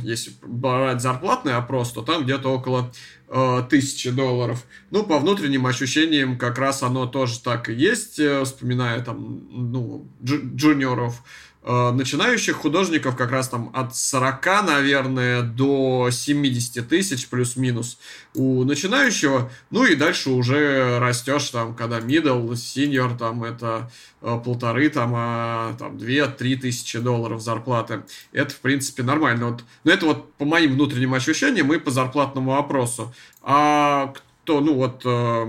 [0.02, 2.92] если брать зарплатный опрос, то там где-то около
[3.28, 4.64] э, тысячи долларов.
[4.90, 10.08] Ну, по внутренним ощущениям, как раз оно тоже так и есть, э, вспоминая там, ну,
[10.22, 11.24] джуниоров, Э,
[11.64, 17.98] начинающих художников как раз там от 40, наверное, до 70 тысяч плюс-минус
[18.34, 19.50] у начинающего.
[19.70, 23.90] Ну и дальше уже растешь там, когда middle, senior, там это
[24.22, 28.02] э, полторы, там, а, там две-три тысячи долларов зарплаты.
[28.32, 29.50] Это, в принципе, нормально.
[29.50, 33.12] Вот, но это вот по моим внутренним ощущениям и по зарплатному опросу.
[33.42, 35.02] А кто, ну вот...
[35.04, 35.46] Э,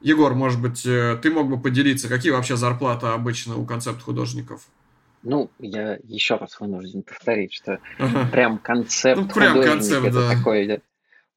[0.00, 4.60] Егор, может быть, э, ты мог бы поделиться, какие вообще зарплаты обычно у концепт-художников?
[5.22, 8.28] Ну, я еще раз вынужден повторить, что ага.
[8.30, 10.34] прям концепт ну, прям концепт, это да.
[10.34, 10.80] такой,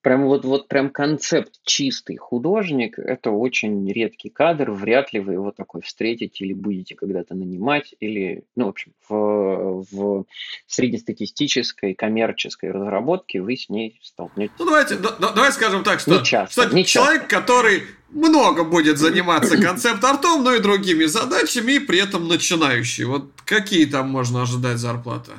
[0.02, 5.52] прям вот, вот прям концепт чистый художник, это очень редкий кадр, вряд ли вы его
[5.52, 10.26] такой встретите или будете когда-то нанимать, или, ну, в общем, в, в
[10.68, 14.56] среднестатистической коммерческой разработке вы с ней столкнетесь.
[14.60, 17.36] Ну, давайте, да, давай скажем так, что, не часто, что не человек, часто.
[17.36, 23.06] который много будет заниматься концепт-артом, но и другими задачами, и при этом начинающий.
[23.06, 25.34] Вот какие там можно ожидать зарплаты?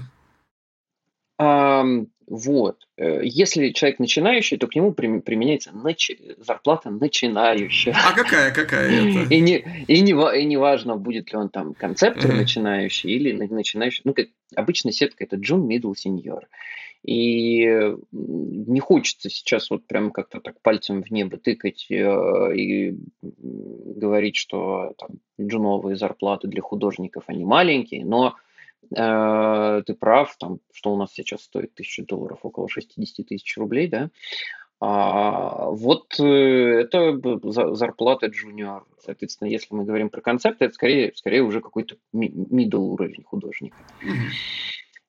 [2.29, 2.77] Вот.
[2.97, 6.13] Э, если человек начинающий, то к нему применяется нач...
[6.39, 7.95] зарплата начинающая.
[7.95, 9.35] А какая, какая это?
[9.35, 12.37] И не, и, не, и не важно, будет ли он там концептор uh-huh.
[12.37, 14.03] начинающий или начинающий.
[14.05, 16.45] Ну, как обычно сетка это джун, middle, senior.
[17.05, 17.67] И
[18.13, 24.95] не хочется сейчас вот прям как-то так пальцем в небо тыкать э, и говорить, что
[24.99, 28.37] там джуновые зарплаты для художников, они маленькие, но
[28.95, 33.89] Э, ты прав, там, что у нас сейчас стоит 1000 долларов, около 60 тысяч рублей,
[33.89, 34.11] да,
[34.81, 37.17] а, вот э, это
[37.73, 38.85] зарплата джуниор.
[38.99, 43.77] Соответственно, если мы говорим про концепт, это скорее, скорее уже какой-то middle уровень художника.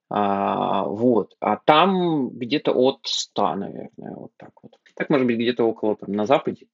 [0.09, 1.35] А, вот.
[1.39, 4.73] А там где-то от 100, наверное, вот так вот.
[4.95, 6.67] Так, может быть, где-то около, там, на Западе,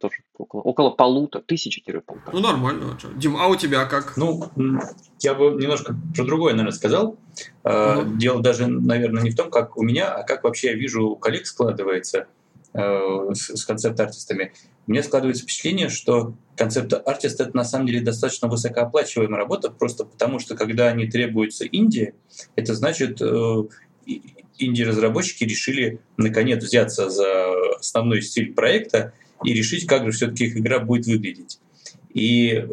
[0.00, 2.32] тоже около, около полутора, тысячи-полтора.
[2.32, 2.98] Ну, нормально.
[3.16, 4.16] Дим, а у тебя как?
[4.16, 4.44] Ну,
[5.20, 7.18] я бы немножко про другое, наверное, сказал.
[7.64, 8.16] Uh-huh.
[8.16, 11.16] Дело даже, наверное, не в том, как у меня, а как вообще я вижу у
[11.16, 12.28] коллег складывается
[12.74, 14.52] с, с концепт-артистами.
[14.86, 20.56] Мне складывается впечатление, что концепт-артист— это на самом деле достаточно высокооплачиваемая работа, просто потому что,
[20.56, 22.14] когда они требуются Индии,
[22.56, 23.64] это значит, э,
[24.58, 29.12] инди-разработчики решили наконец взяться за основной стиль проекта
[29.44, 31.60] и решить, как же все-таки их игра будет выглядеть.
[32.12, 32.64] И э,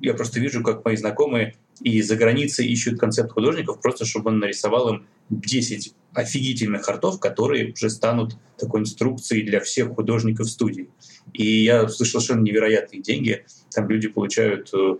[0.00, 4.38] я просто вижу, как мои знакомые и за границей ищут концепт художников, просто чтобы он
[4.38, 10.90] нарисовал им 10 офигительных артов, которые уже станут такой инструкцией для всех художников студии.
[11.32, 13.44] И я слышал совершенно невероятные деньги.
[13.72, 14.96] Там люди получают э,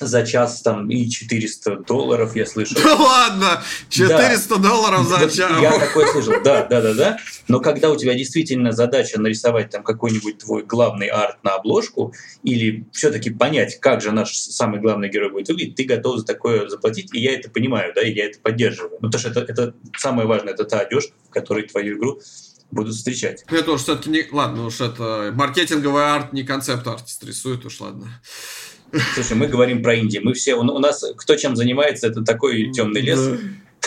[0.00, 2.76] за час там и 400 долларов, я слышал.
[2.82, 3.62] Да ладно!
[3.88, 4.68] 400 да.
[4.68, 5.60] долларов за час!
[5.60, 7.18] Я такое слышал, да, да, да, да.
[7.48, 12.86] Но когда у тебя действительно задача нарисовать там какой-нибудь твой главный арт на обложку, или
[12.92, 17.14] все-таки понять, как же наш самый главный герой будет выглядеть, ты готов за такое заплатить,
[17.14, 18.98] и я это понимаю, да, и я это поддерживаю.
[19.00, 22.20] Ну, потому что это, это самое важное, это та одежда, в которой твою игру
[22.70, 23.44] будут встречать.
[23.48, 24.26] Это уж все-таки не...
[24.30, 28.20] Ладно, уж это маркетинговый арт, не концепт-артист рисует, уж ладно.
[29.14, 30.22] Слушай, мы говорим про Индию.
[30.24, 33.38] Мы все, у нас кто чем занимается, это такой темный лес.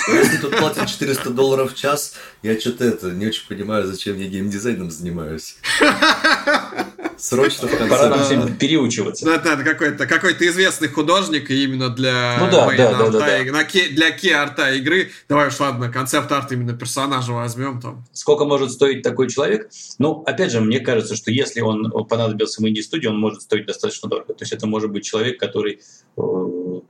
[0.08, 4.28] Если тут платят 400 долларов в час, я что-то это не очень понимаю, зачем я
[4.28, 5.58] геймдизайном занимаюсь.
[7.18, 7.90] Срочно в конце.
[7.90, 9.26] Пора нам всем переучиваться.
[9.26, 13.66] Да, да, какой-то какой известный художник именно для ну, да, да, да, да, да.
[13.92, 15.12] Для ке-арта игры.
[15.28, 18.06] Давай уж, ладно, концепт-арт именно персонажа возьмем там.
[18.14, 19.70] Сколько может стоить такой человек?
[19.98, 24.10] Ну, опять же, мне кажется, что если он понадобился в инди-студии, он может стоить достаточно
[24.10, 24.34] дорого.
[24.34, 25.82] То есть это может быть человек, который...
[26.18, 26.84] Э, ну,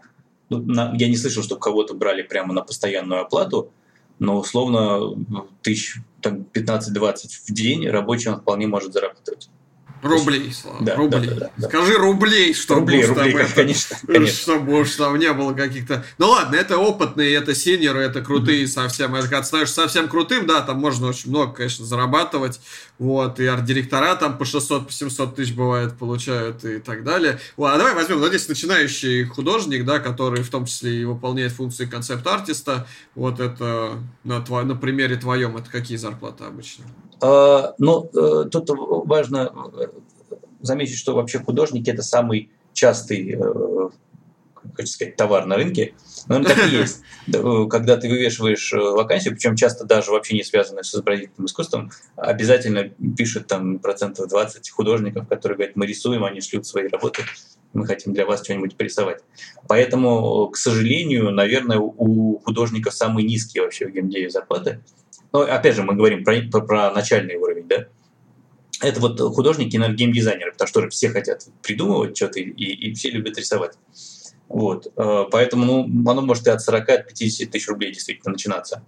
[0.49, 3.71] на, я не слышал, что кого-то брали прямо на постоянную оплату,
[4.19, 5.15] но условно
[5.61, 7.15] тысяч 15-20
[7.45, 9.49] в день рабочий он вполне может зарабатывать.
[10.01, 11.29] Рублей, Слава, да, рублей.
[11.29, 14.37] Да, да, да, Скажи рублей, чтобы рублей, уж рублей, там это, конечно, конечно.
[14.37, 16.05] чтобы уж там не было каких-то...
[16.17, 18.67] Ну ладно, это опытные, это синеры, это крутые mm-hmm.
[18.67, 19.15] совсем.
[19.15, 22.59] Это когда становишься совсем крутым, да, там можно очень много, конечно, зарабатывать.
[22.99, 27.39] Вот, и арт-директора там по 600-700 тысяч бывает получают и так далее.
[27.55, 31.51] Вот, а давай возьмем, ну, здесь начинающий художник, да, который в том числе и выполняет
[31.51, 32.87] функции концепт-артиста.
[33.15, 34.63] Вот это на, тво...
[34.63, 36.85] на примере твоем, это какие зарплаты обычно?
[37.21, 39.87] А, ну, э, тут важно э,
[40.61, 43.89] заметить, что вообще художники это самый частый, э,
[44.75, 45.95] как сказать, товар на рынке.
[46.27, 47.01] Но так и есть.
[47.69, 53.47] Когда ты вывешиваешь вакансию, причем часто даже вообще не связанную с изобразительным искусством, обязательно пишут
[53.47, 57.23] там процентов 20 художников, которые говорят, мы рисуем, они шлют свои работы,
[57.73, 59.23] мы хотим для вас что-нибудь порисовать.
[59.67, 64.81] Поэтому, к сожалению, наверное, у художников самые низкие вообще в геймдеве зарплаты.
[65.33, 67.87] Но опять же, мы говорим про, про, про начальный уровень, да?
[68.81, 73.37] Это вот художники, наверное, геймдизайнеры, потому что все хотят придумывать что-то и, и все любят
[73.37, 73.73] рисовать.
[74.47, 74.87] Вот.
[74.95, 78.83] Э, поэтому ну, оно может и от 40, от 50 тысяч рублей действительно начинаться.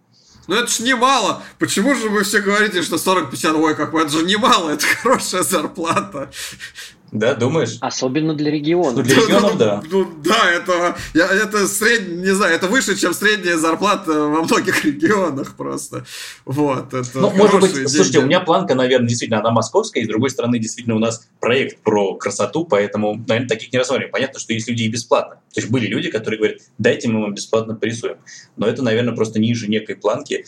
[0.47, 1.43] Ну это ж немало.
[1.59, 6.31] Почему же вы все говорите, что 40-50, ой, как это же немало, это хорошая зарплата.
[7.11, 7.77] Да, думаешь?
[7.81, 8.95] Особенно для регионов.
[8.95, 9.81] Ну, для регионов, да.
[9.89, 12.07] Ну, да, это, я, это сред...
[12.07, 16.05] не знаю, это выше, чем средняя зарплата во многих регионах просто.
[16.45, 17.87] Вот, это Ну, может быть, деньги.
[17.87, 21.27] слушайте, у меня планка, наверное, действительно, она московская, и с другой стороны, действительно, у нас
[21.39, 24.09] проект про красоту, поэтому, наверное, таких не рассмотрим.
[24.11, 25.35] Понятно, что есть люди и бесплатно.
[25.53, 28.17] То есть были люди, которые говорят, дайте мы вам бесплатно порисуем.
[28.55, 30.45] Но это, наверное, просто ниже некой планки,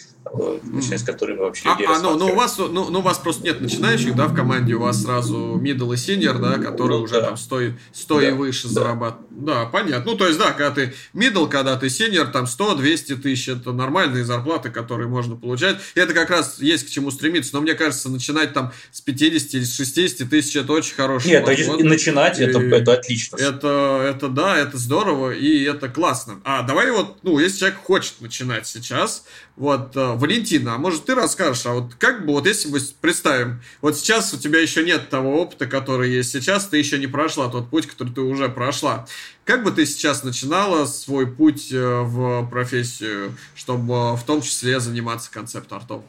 [0.63, 3.17] начиная с которой мы вообще а, а, ну, ну, у вас, ну, ну, у вас
[3.17, 7.03] просто нет начинающих, да, в команде, у вас сразу middle и senior, да, которые ну,
[7.05, 7.27] уже да.
[7.27, 7.59] там 100,
[7.91, 8.29] 100 да.
[8.29, 8.73] и выше да.
[8.73, 9.27] зарабатывают.
[9.31, 10.11] Да, понятно.
[10.11, 14.23] Ну, то есть, да, когда ты middle, когда ты senior, там 100-200 тысяч, это нормальные
[14.23, 15.77] зарплаты, которые можно получать.
[15.95, 17.51] И это как раз есть к чему стремиться.
[17.53, 21.45] Но мне кажется, начинать там с 50 или с 60 тысяч, это очень хороший Нет,
[21.45, 21.79] подход.
[21.79, 23.37] и начинать и это, это отлично.
[23.37, 26.41] Это, это да, это здорово, и это классно.
[26.43, 31.15] А давай вот, ну, если человек хочет начинать сейчас, вот, э, Валентина, а может ты
[31.15, 35.09] расскажешь, а вот как бы, вот если мы представим, вот сейчас у тебя еще нет
[35.09, 39.05] того опыта, который есть сейчас, ты еще не прошла тот путь, который ты уже прошла.
[39.45, 45.31] Как бы ты сейчас начинала свой путь э, в профессию, чтобы в том числе заниматься
[45.31, 46.03] концепт-артом?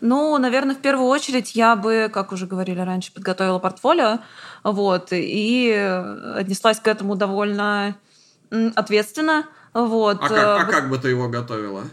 [0.00, 4.18] Ну, наверное, в первую очередь я бы, как уже говорили раньше, подготовила портфолио,
[4.62, 5.72] вот, и
[6.36, 7.96] отнеслась к этому довольно
[8.74, 10.18] ответственно, вот.
[10.22, 11.84] А как, а как бы ты его готовила?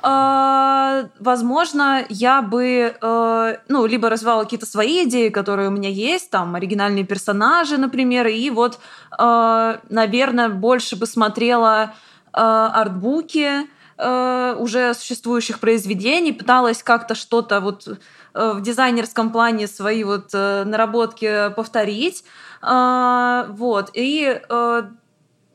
[0.00, 6.30] А, возможно, я бы, э, ну, либо развивала какие-то свои идеи, которые у меня есть,
[6.30, 8.78] там, оригинальные персонажи, например, и вот,
[9.18, 11.94] э, наверное, больше бы смотрела
[12.32, 20.04] э, артбуки, э, уже существующих произведений, пыталась как-то что-то вот э, в дизайнерском плане свои
[20.04, 22.24] вот э, наработки повторить,
[22.62, 24.82] э, вот, и э,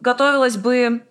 [0.01, 1.03] готовилась бы,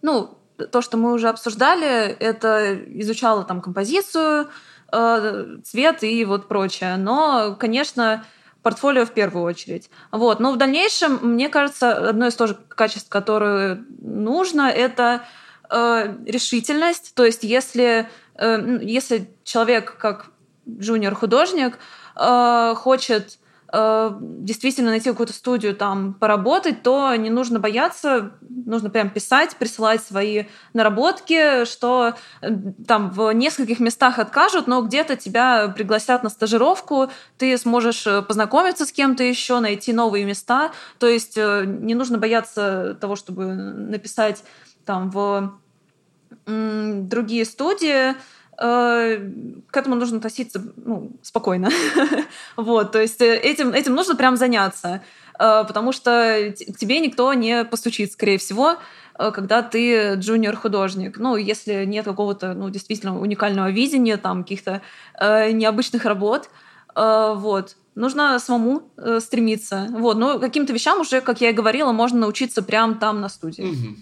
[0.00, 0.38] ну,
[0.70, 4.48] то, что мы уже обсуждали, это изучала там композицию,
[4.92, 8.24] э, цвет и вот прочее, но, конечно,
[8.62, 9.90] портфолио в первую очередь.
[10.10, 10.40] Вот.
[10.40, 15.24] Но в дальнейшем, мне кажется, одно из тоже качеств, которое нужно, это
[15.68, 17.14] э, решительность.
[17.14, 20.26] То есть если, э, если человек как
[20.68, 21.78] джуниор-художник
[22.76, 23.38] хочет
[23.72, 30.02] э, действительно найти какую-то студию там поработать, то не нужно бояться, нужно прям писать, присылать
[30.02, 30.44] свои
[30.74, 32.48] наработки, что э,
[32.86, 38.86] там в нескольких местах откажут, но где-то тебя пригласят на стажировку, ты сможешь э, познакомиться
[38.86, 40.72] с кем-то еще, найти новые места.
[40.98, 44.44] То есть не нужно бояться того, чтобы написать
[44.84, 45.58] там в
[46.46, 48.14] другие студии,
[48.56, 51.70] к этому нужно относиться ну, спокойно.
[52.56, 55.02] вот, то есть э, этим, этим нужно прям заняться,
[55.38, 58.76] э, потому что к тебе никто не постучит, скорее всего,
[59.16, 61.18] когда ты джуниор-художник.
[61.18, 64.82] Ну, если нет какого-то, ну, действительно уникального видения, там, каких-то
[65.18, 66.48] э, необычных работ,
[66.94, 69.88] э, вот, нужно самому э, стремиться.
[69.90, 73.96] Вот, но каким-то вещам уже, как я и говорила, можно научиться прямо там на студии.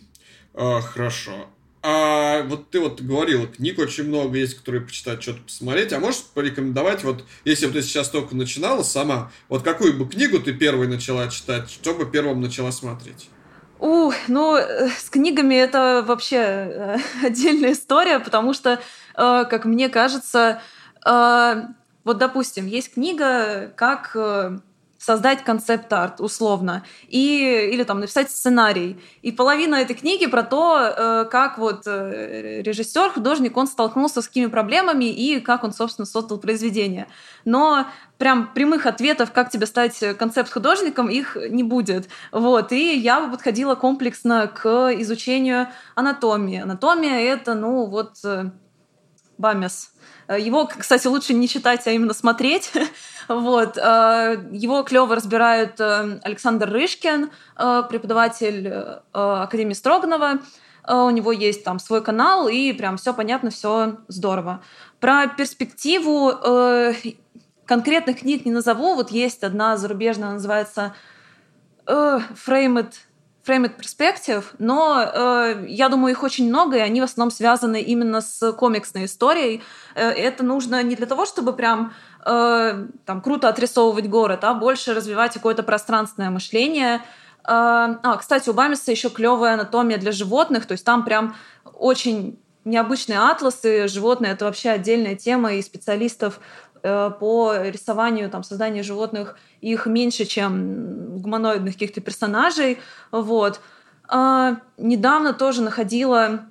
[0.55, 1.47] А, хорошо.
[1.83, 5.93] А вот ты вот говорила, книг очень много есть, которые почитать, что-то посмотреть.
[5.95, 10.41] А можешь порекомендовать, вот если бы ты сейчас только начинала сама, вот какую бы книгу
[10.41, 13.31] ты первой начала читать, что бы первым начала смотреть?
[13.79, 18.79] Ух, ну, э, с книгами это вообще э, отдельная история, потому что, э,
[19.17, 20.61] как мне кажется,
[21.03, 24.15] вот, допустим, есть книга, как
[25.01, 29.01] создать концепт-арт условно, и, или там написать сценарий.
[29.23, 34.29] И половина этой книги про то, э, как вот э, режиссер, художник, он столкнулся с
[34.29, 37.07] какими проблемами и как он, собственно, создал произведение.
[37.47, 37.87] Но
[38.19, 42.11] прям прямых ответов, как тебе стать концепт-художником, их не будет.
[42.31, 42.71] Вот.
[42.73, 46.61] И я бы подходила комплексно к изучению анатомии.
[46.61, 48.51] Анатомия— это, ну, вот э,
[49.41, 49.93] Бамес.
[50.29, 52.71] Его, кстати, лучше не читать, а именно смотреть,
[53.31, 53.79] Вот.
[53.79, 58.73] Э, его клево разбирают э, Александр Рышкин, э, преподаватель
[59.13, 60.41] Академии Строганова.
[60.89, 64.63] У него есть там свой канал, и прям все понятно, все здорово.
[64.99, 66.33] Про перспективу
[67.67, 68.95] конкретных книг не назову.
[68.95, 70.95] Вот есть одна зарубежная, называется
[71.87, 72.95] Framed
[73.51, 78.21] Framed Perspective, но э, я думаю, их очень много, и они в основном связаны именно
[78.21, 79.63] с комиксной историей.
[79.95, 81.93] Э, это нужно не для того, чтобы прям
[82.25, 86.97] э, там круто отрисовывать город, а больше развивать какое-то пространственное мышление.
[86.97, 87.01] Э,
[87.45, 91.35] а, кстати, у Бамиса еще клевая анатомия для животных, то есть там прям
[91.65, 93.89] очень необычные атласы.
[93.89, 96.41] Животные— это вообще отдельная тема, и специалистов
[96.83, 102.79] по рисованию, там, созданию животных их меньше, чем гуманоидных каких-то персонажей.
[103.11, 103.61] Вот.
[104.09, 106.47] А, недавно тоже находила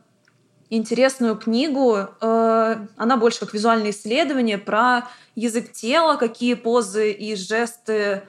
[0.70, 2.08] интересную книгу.
[2.22, 8.22] Э, она больше как визуальное исследование про язык тела, какие позы и жесты э,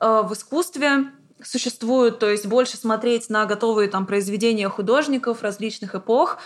[0.00, 1.10] в искусстве
[1.42, 6.36] существуют, то есть больше смотреть на готовые там произведения художников различных эпох,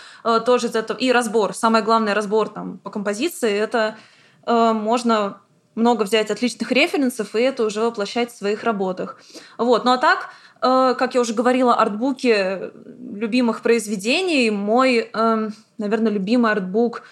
[0.45, 1.53] тоже из этого и разбор.
[1.53, 3.97] Самое главное разбор там по композиции это
[4.45, 5.41] Э, можно
[5.75, 9.19] много взять отличных референсов и это уже воплощать в своих работах.
[9.57, 9.85] Вот.
[9.85, 10.29] Ну а так,
[10.61, 12.71] э, как я уже говорила, артбуки
[13.13, 14.49] любимых произведений.
[14.51, 17.03] Мой, эм, наверное, любимый артбук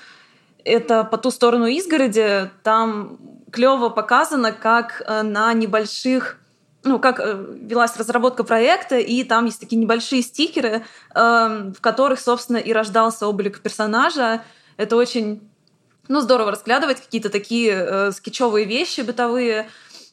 [0.63, 2.49] это «По ту сторону изгороди».
[2.63, 3.19] Там
[3.51, 6.38] клево показано, как э, на небольших
[6.86, 10.84] ну, как велась разработка проекта, и там есть такие небольшие стикеры,
[11.15, 14.43] эм, в которых, собственно, и рождался облик персонажа.
[14.75, 15.49] Это очень
[16.07, 19.69] ну, здорово разглядывать какие-то такие э, скетчевые вещи бытовые.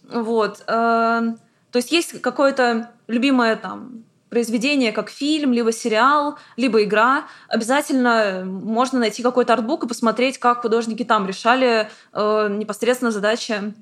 [0.09, 0.62] Вот.
[0.66, 1.34] Э,
[1.70, 9.00] то есть есть какое-то любимое там произведение, как фильм, либо сериал, либо игра, обязательно можно
[9.00, 13.75] найти какой-то артбук и посмотреть, как художники там решали э, непосредственно задачи,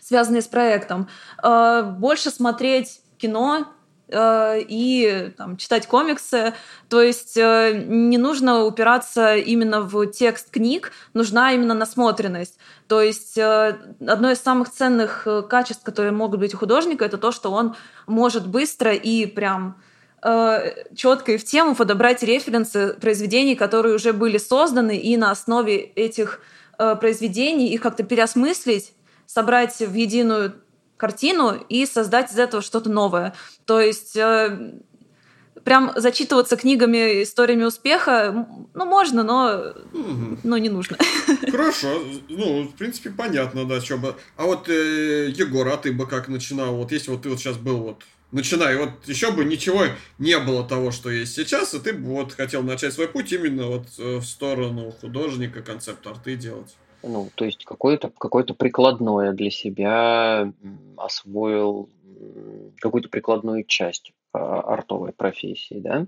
[0.00, 1.08] связанные с проектом.
[1.42, 3.66] Э, больше смотреть кино,
[4.14, 6.54] и там, читать комиксы.
[6.88, 12.58] То есть э, не нужно упираться именно в текст книг, нужна именно насмотренность.
[12.86, 13.76] То есть э,
[14.06, 17.74] одно из самых ценных качеств, которые могут быть у художника, это то, что он
[18.06, 19.76] может быстро и прям
[20.96, 26.40] четко и в тему подобрать референсы произведений, которые уже были созданы, и на основе этих
[26.78, 28.94] произведений их как-то переосмыслить,
[29.26, 30.54] собрать в единую
[30.96, 33.34] картину и создать из этого что-то новое.
[33.64, 34.80] То есть э,
[35.64, 40.38] прям зачитываться книгами, историями успеха, ну, можно, но, угу.
[40.42, 40.98] но не нужно.
[41.50, 42.02] Хорошо.
[42.28, 44.14] Ну, в принципе, понятно, да, что бы.
[44.36, 46.76] А вот, э, Егор, а ты бы как начинал?
[46.76, 48.02] Вот если вот ты вот сейчас был вот
[48.32, 49.84] начинай, вот еще бы ничего
[50.18, 53.66] не было того, что есть сейчас, и ты бы вот хотел начать свой путь именно
[53.66, 56.74] вот э, в сторону художника, концепт-арты делать.
[57.06, 60.52] Ну, то есть какое-то какое прикладное для себя
[60.96, 61.88] освоил
[62.80, 66.06] какую-то прикладную часть а, артовой профессии, да.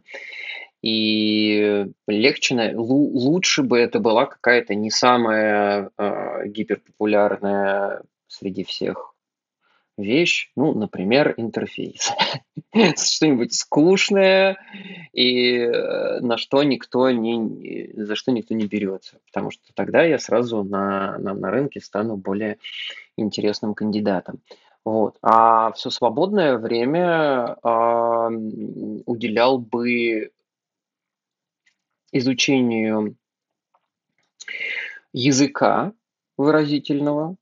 [0.82, 9.15] И легче, лучше бы это была какая-то не самая э, гиперпопулярная среди всех
[9.96, 12.12] вещь, ну, например, интерфейс.
[12.96, 14.58] Что-нибудь скучное
[15.12, 20.18] и э, на что никто не, за что никто не берется, потому что тогда я
[20.18, 22.58] сразу на, на, на рынке стану более
[23.16, 24.40] интересным кандидатом.
[24.84, 25.18] Вот.
[25.20, 30.30] А все свободное время а, уделял бы
[32.12, 33.16] изучению
[35.12, 35.92] языка
[36.36, 37.36] выразительного,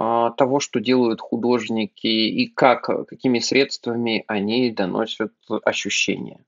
[0.00, 5.32] того, что делают художники и как, какими средствами они доносят
[5.64, 6.40] ощущения.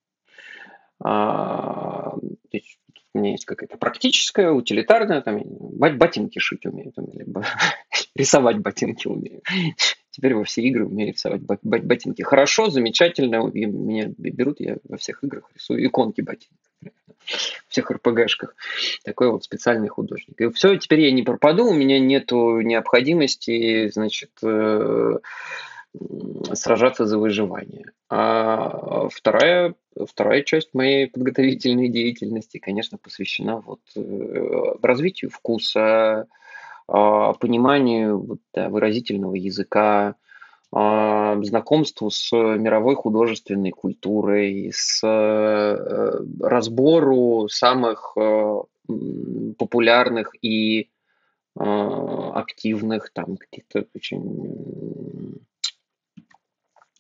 [1.05, 2.15] А,
[3.15, 7.45] у меня есть какая-то практическая, утилитарная, там, ботинки шить умею, там, либо
[8.15, 9.43] рисовать ботинки умею.
[10.11, 12.23] Теперь во все игры умею рисовать ботинки.
[12.23, 16.59] Хорошо, замечательно, меня берут, я во всех играх рисую иконки ботинок.
[17.69, 18.55] Всех РПГшках.
[19.05, 20.41] Такой вот специальный художник.
[20.41, 25.19] И все, теперь я не пропаду, у меня нету необходимости, значит, э,
[26.53, 27.93] сражаться за выживание.
[28.09, 29.75] А вторая,
[30.09, 36.27] вторая часть моей подготовительной деятельности, конечно, посвящена вот э, развитию вкуса,
[36.89, 40.17] а, пониманию вот, выразительного языка,
[40.73, 48.61] знакомству с мировой художественной культурой, с э, разбору самых э,
[49.59, 50.89] популярных и
[51.55, 55.39] активных, там, каких-то очень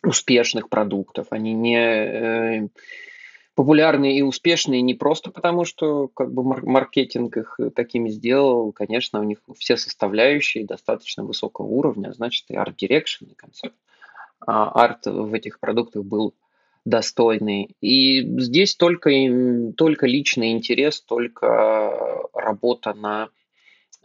[0.04, 1.28] успешных продуктов.
[1.30, 2.68] Они не э,
[3.54, 8.72] популярные и успешные не просто потому, что как бы маркетинг их такими сделал.
[8.72, 13.76] Конечно, у них все составляющие достаточно высокого уровня, значит, и art direction, и концепт.
[14.44, 16.34] А арт в этих продуктах был
[16.84, 17.76] достойный.
[17.80, 19.10] И здесь только,
[19.76, 23.28] только личный интерес, только работа на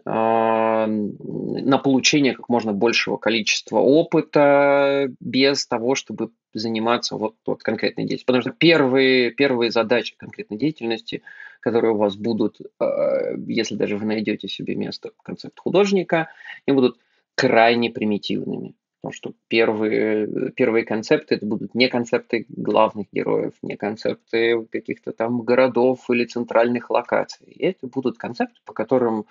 [0.10, 8.28] на получение как можно большего количества опыта без того, чтобы заниматься вот, вот конкретной деятельностью.
[8.28, 11.24] Потому что первые, первые задачи конкретной деятельности,
[11.60, 16.30] которые у вас будут, э, если даже вы найдете себе место концепт художника,
[16.66, 16.98] они будут
[17.36, 18.76] крайне примитивными.
[19.02, 25.42] Потому что первые, первые концепты это будут не концепты главных героев, не концепты каких-то там
[25.42, 27.48] городов или центральных локаций.
[27.60, 29.26] Это будут концепты, по которым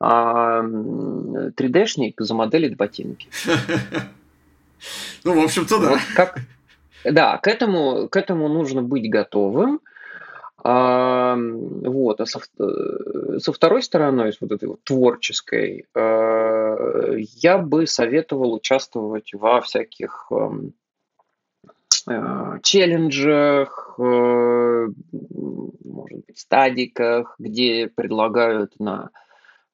[0.00, 3.28] а 3D-шник замоделит ботинки.
[5.24, 5.88] Ну, в общем-то, да.
[5.90, 6.38] Вот как,
[7.04, 9.80] да, к этому, к этому нужно быть готовым.
[10.62, 12.40] А, вот, а со,
[13.38, 20.32] со второй стороны, с вот этой вот творческой, а, я бы советовал участвовать во всяких
[22.06, 24.86] а, челленджах, а,
[25.84, 29.10] может быть, стадиках, где предлагают на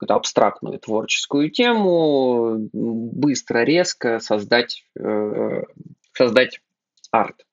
[0.01, 5.63] какую-то абстрактную творческую тему, быстро, резко создать, э,
[6.15, 6.61] создать
[7.11, 7.45] арт.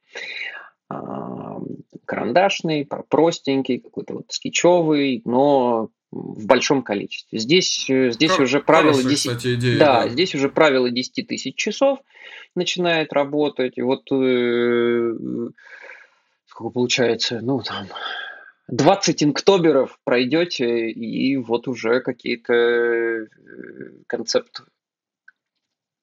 [0.89, 1.57] А,
[2.05, 7.37] карандашный, простенький, какой-то вот скетчевый, но в большом количестве.
[7.37, 11.27] Здесь, э, здесь как, уже правило 10, кстати, идея, да, да, здесь уже правило 10
[11.27, 11.99] тысяч часов
[12.55, 13.77] начинает работать.
[13.77, 15.13] И вот э,
[16.45, 17.87] сколько получается, ну там
[18.67, 23.27] 20 инктоберов пройдете, и вот уже какие-то э,
[24.07, 24.63] концепт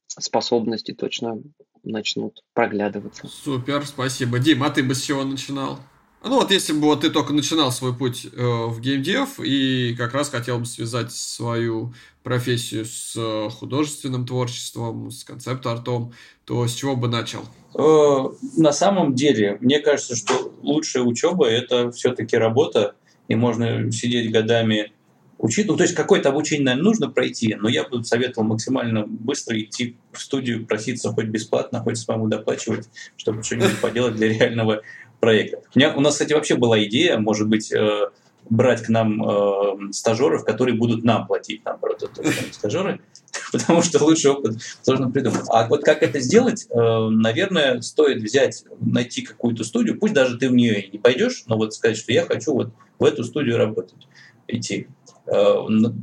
[0.09, 1.43] способности точно
[1.83, 3.29] начнут проглядываться.
[3.29, 4.39] Супер, спасибо.
[4.39, 5.79] Дим, а ты бы с чего начинал?
[6.23, 10.15] Ну вот если бы вот ты только начинал свой путь э, в геймдев и как
[10.15, 11.93] раз хотел бы связать свою
[12.23, 16.15] профессию с э, художественным творчеством, с концепт-артом,
[16.47, 17.45] то с чего бы начал?
[17.77, 22.95] Э, на самом деле, мне кажется, что лучшая учеба это все-таки работа,
[23.29, 24.93] и можно сидеть годами
[25.39, 25.67] учить.
[25.67, 29.97] Ну, то есть какое-то обучение, наверное, нужно пройти, но я бы советовал максимально быстро идти
[30.13, 34.83] в студию, проситься хоть бесплатно, хоть самому доплачивать, чтобы что-нибудь поделать для реального
[35.21, 35.63] проекта.
[35.75, 38.11] У, меня, у нас, кстати, вообще была идея, может быть, э,
[38.49, 42.11] брать к нам э, стажеров, которые будут нам платить, наоборот,
[42.53, 43.01] стажеры,
[43.53, 45.45] потому что лучший опыт сложно придумать.
[45.49, 50.49] А вот как это сделать, э, наверное, стоит взять, найти какую-то студию, пусть даже ты
[50.49, 54.07] в нее не пойдешь, но вот сказать, что я хочу вот в эту студию работать,
[54.49, 54.89] идти,
[55.27, 55.55] э,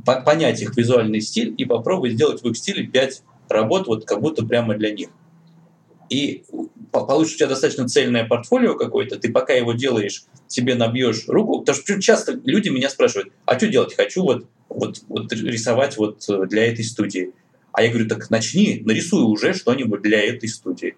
[0.04, 4.44] понять их визуальный стиль и попробовать сделать в их стиле 5 работ, вот как будто
[4.44, 5.08] прямо для них.
[6.08, 6.44] И
[6.90, 11.78] получишь у тебя достаточно цельное портфолио какое-то, ты пока его делаешь, себе набьешь руку, потому
[11.78, 13.94] что часто люди меня спрашивают, а что делать?
[13.94, 17.32] Хочу вот, вот, вот рисовать вот для этой студии.
[17.72, 20.96] А я говорю, так начни, нарисуй уже что-нибудь для этой студии.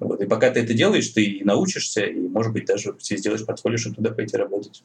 [0.00, 0.20] Вот.
[0.20, 3.96] И пока ты это делаешь, ты и научишься, и, может быть, даже сделаешь портфолио, чтобы
[3.96, 4.82] туда пойти работать.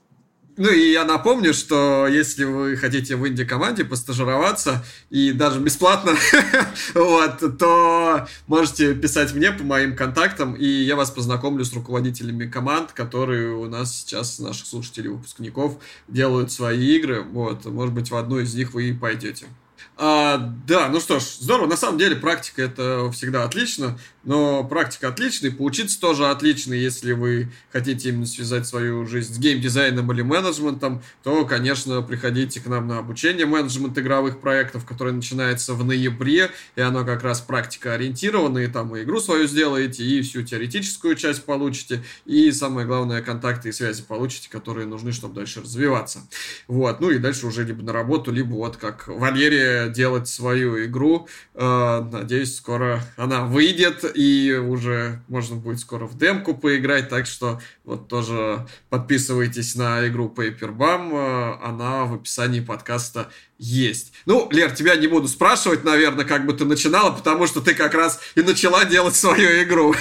[0.56, 6.14] Ну и я напомню, что если вы хотите в инди-команде постажироваться и даже бесплатно,
[6.94, 12.92] вот, то можете писать мне по моим контактам, и я вас познакомлю с руководителями команд,
[12.92, 17.22] которые у нас сейчас, наших слушателей, выпускников, делают свои игры.
[17.24, 19.48] Вот, может быть, в одну из них вы и пойдете.
[19.96, 20.38] А,
[20.68, 21.68] да, ну что ж, здорово.
[21.68, 26.74] На самом деле практика это всегда отлично, но практика отличная, и поучиться тоже отлично.
[26.74, 32.66] Если вы хотите именно связать свою жизнь с геймдизайном или менеджментом, то, конечно, приходите к
[32.68, 37.94] нам на обучение менеджмент игровых проектов, которое начинается в ноябре, и оно как раз практика
[37.94, 43.22] ориентировано, и там и игру свою сделаете, и всю теоретическую часть получите, и самое главное,
[43.22, 46.22] контакты и связи получите, которые нужны, чтобы дальше развиваться.
[46.68, 51.28] Вот, ну и дальше уже либо на работу, либо вот как Валерия делать свою игру.
[51.54, 57.60] Э, надеюсь, скоро она выйдет, и уже можно будет скоро в демку поиграть, так что
[57.84, 64.14] вот тоже подписывайтесь на игру Paperbum, э, она в описании подкаста есть.
[64.26, 67.94] Ну, Лер, тебя не буду спрашивать, наверное, как бы ты начинала, потому что ты как
[67.94, 69.96] раз и начала делать свою игру.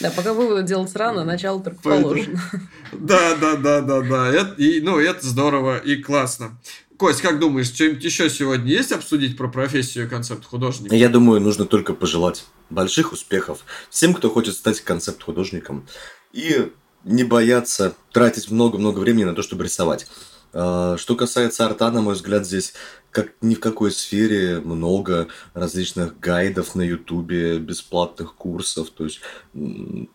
[0.00, 2.40] Да, пока выводы делать рано, начало только положено.
[2.92, 4.28] Да, да, да, да, да.
[4.28, 6.58] Это, и, ну, это здорово и классно.
[7.00, 10.94] Кость, как думаешь, что-нибудь еще сегодня есть обсудить про профессию концепт-художника?
[10.94, 15.88] Я думаю, нужно только пожелать больших успехов всем, кто хочет стать концепт-художником.
[16.34, 16.70] И
[17.04, 20.08] не бояться тратить много-много времени на то, чтобы рисовать.
[20.52, 22.74] А, что касается арта, на мой взгляд, здесь
[23.10, 29.20] как ни в какой сфере много различных гайдов на ютубе, бесплатных курсов, то есть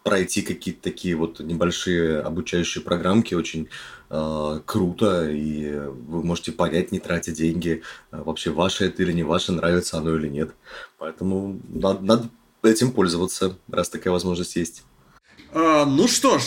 [0.04, 3.70] пройти какие-то такие вот небольшие обучающие программки очень
[4.16, 7.82] э, круто, и вы можете понять, не тратя деньги,
[8.12, 10.52] а вообще ваше это или не ваше, нравится оно или нет.
[10.98, 12.30] Поэтому надо, надо
[12.64, 14.84] этим пользоваться, раз такая возможность есть.
[15.54, 16.44] А, ну что ж,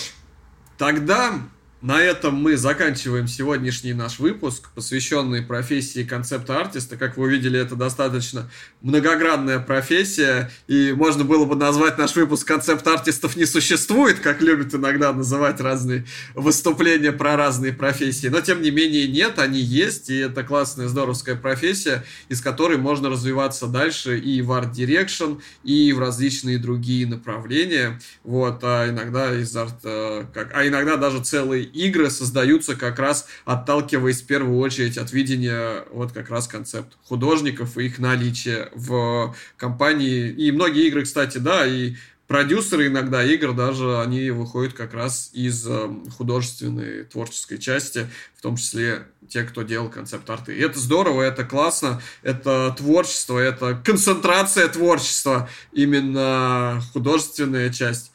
[0.76, 1.34] тогда
[1.80, 6.96] на этом мы заканчиваем сегодняшний наш выпуск, посвященный профессии концепт-артиста.
[6.96, 8.50] Как вы увидели, это достаточно
[8.82, 15.12] многогранная профессия, и можно было бы назвать наш выпуск «Концепт-артистов не существует», как любят иногда
[15.12, 18.26] называть разные выступления про разные профессии.
[18.26, 23.08] Но, тем не менее, нет, они есть, и это классная, здоровская профессия, из которой можно
[23.08, 28.00] развиваться дальше и в art direction, и в различные другие направления.
[28.24, 29.78] Вот, а иногда из арт...
[29.84, 35.12] Э, как, а иногда даже целые игры создаются как раз отталкиваясь в первую очередь от
[35.12, 40.30] видения вот как раз концепт художников и их наличия в компании.
[40.30, 41.94] И многие игры, кстати, да, и
[42.28, 48.56] продюсеры иногда игр даже, они выходят как раз из э, художественной творческой части, в том
[48.56, 50.56] числе те, кто делал концепт-арты.
[50.56, 58.12] И это здорово, это классно, это творчество, это концентрация творчества, именно художественная часть.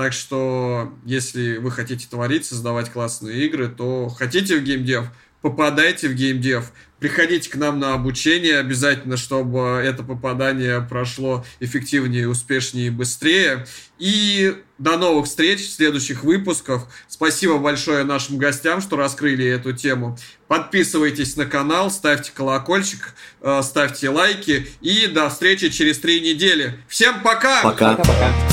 [0.00, 5.04] Так что, если вы хотите творить, создавать классные игры, то хотите в геймдев,
[5.42, 12.86] попадайте в геймдев, приходите к нам на обучение обязательно, чтобы это попадание прошло эффективнее, успешнее
[12.86, 13.66] и быстрее.
[13.98, 16.86] И до новых встреч в следующих выпусках.
[17.06, 20.16] Спасибо большое нашим гостям, что раскрыли эту тему.
[20.48, 23.12] Подписывайтесь на канал, ставьте колокольчик,
[23.42, 24.66] э, ставьте лайки.
[24.80, 26.78] И до встречи через три недели.
[26.88, 27.60] Всем пока!
[27.62, 27.96] Пока!
[27.96, 28.49] Пока-пока.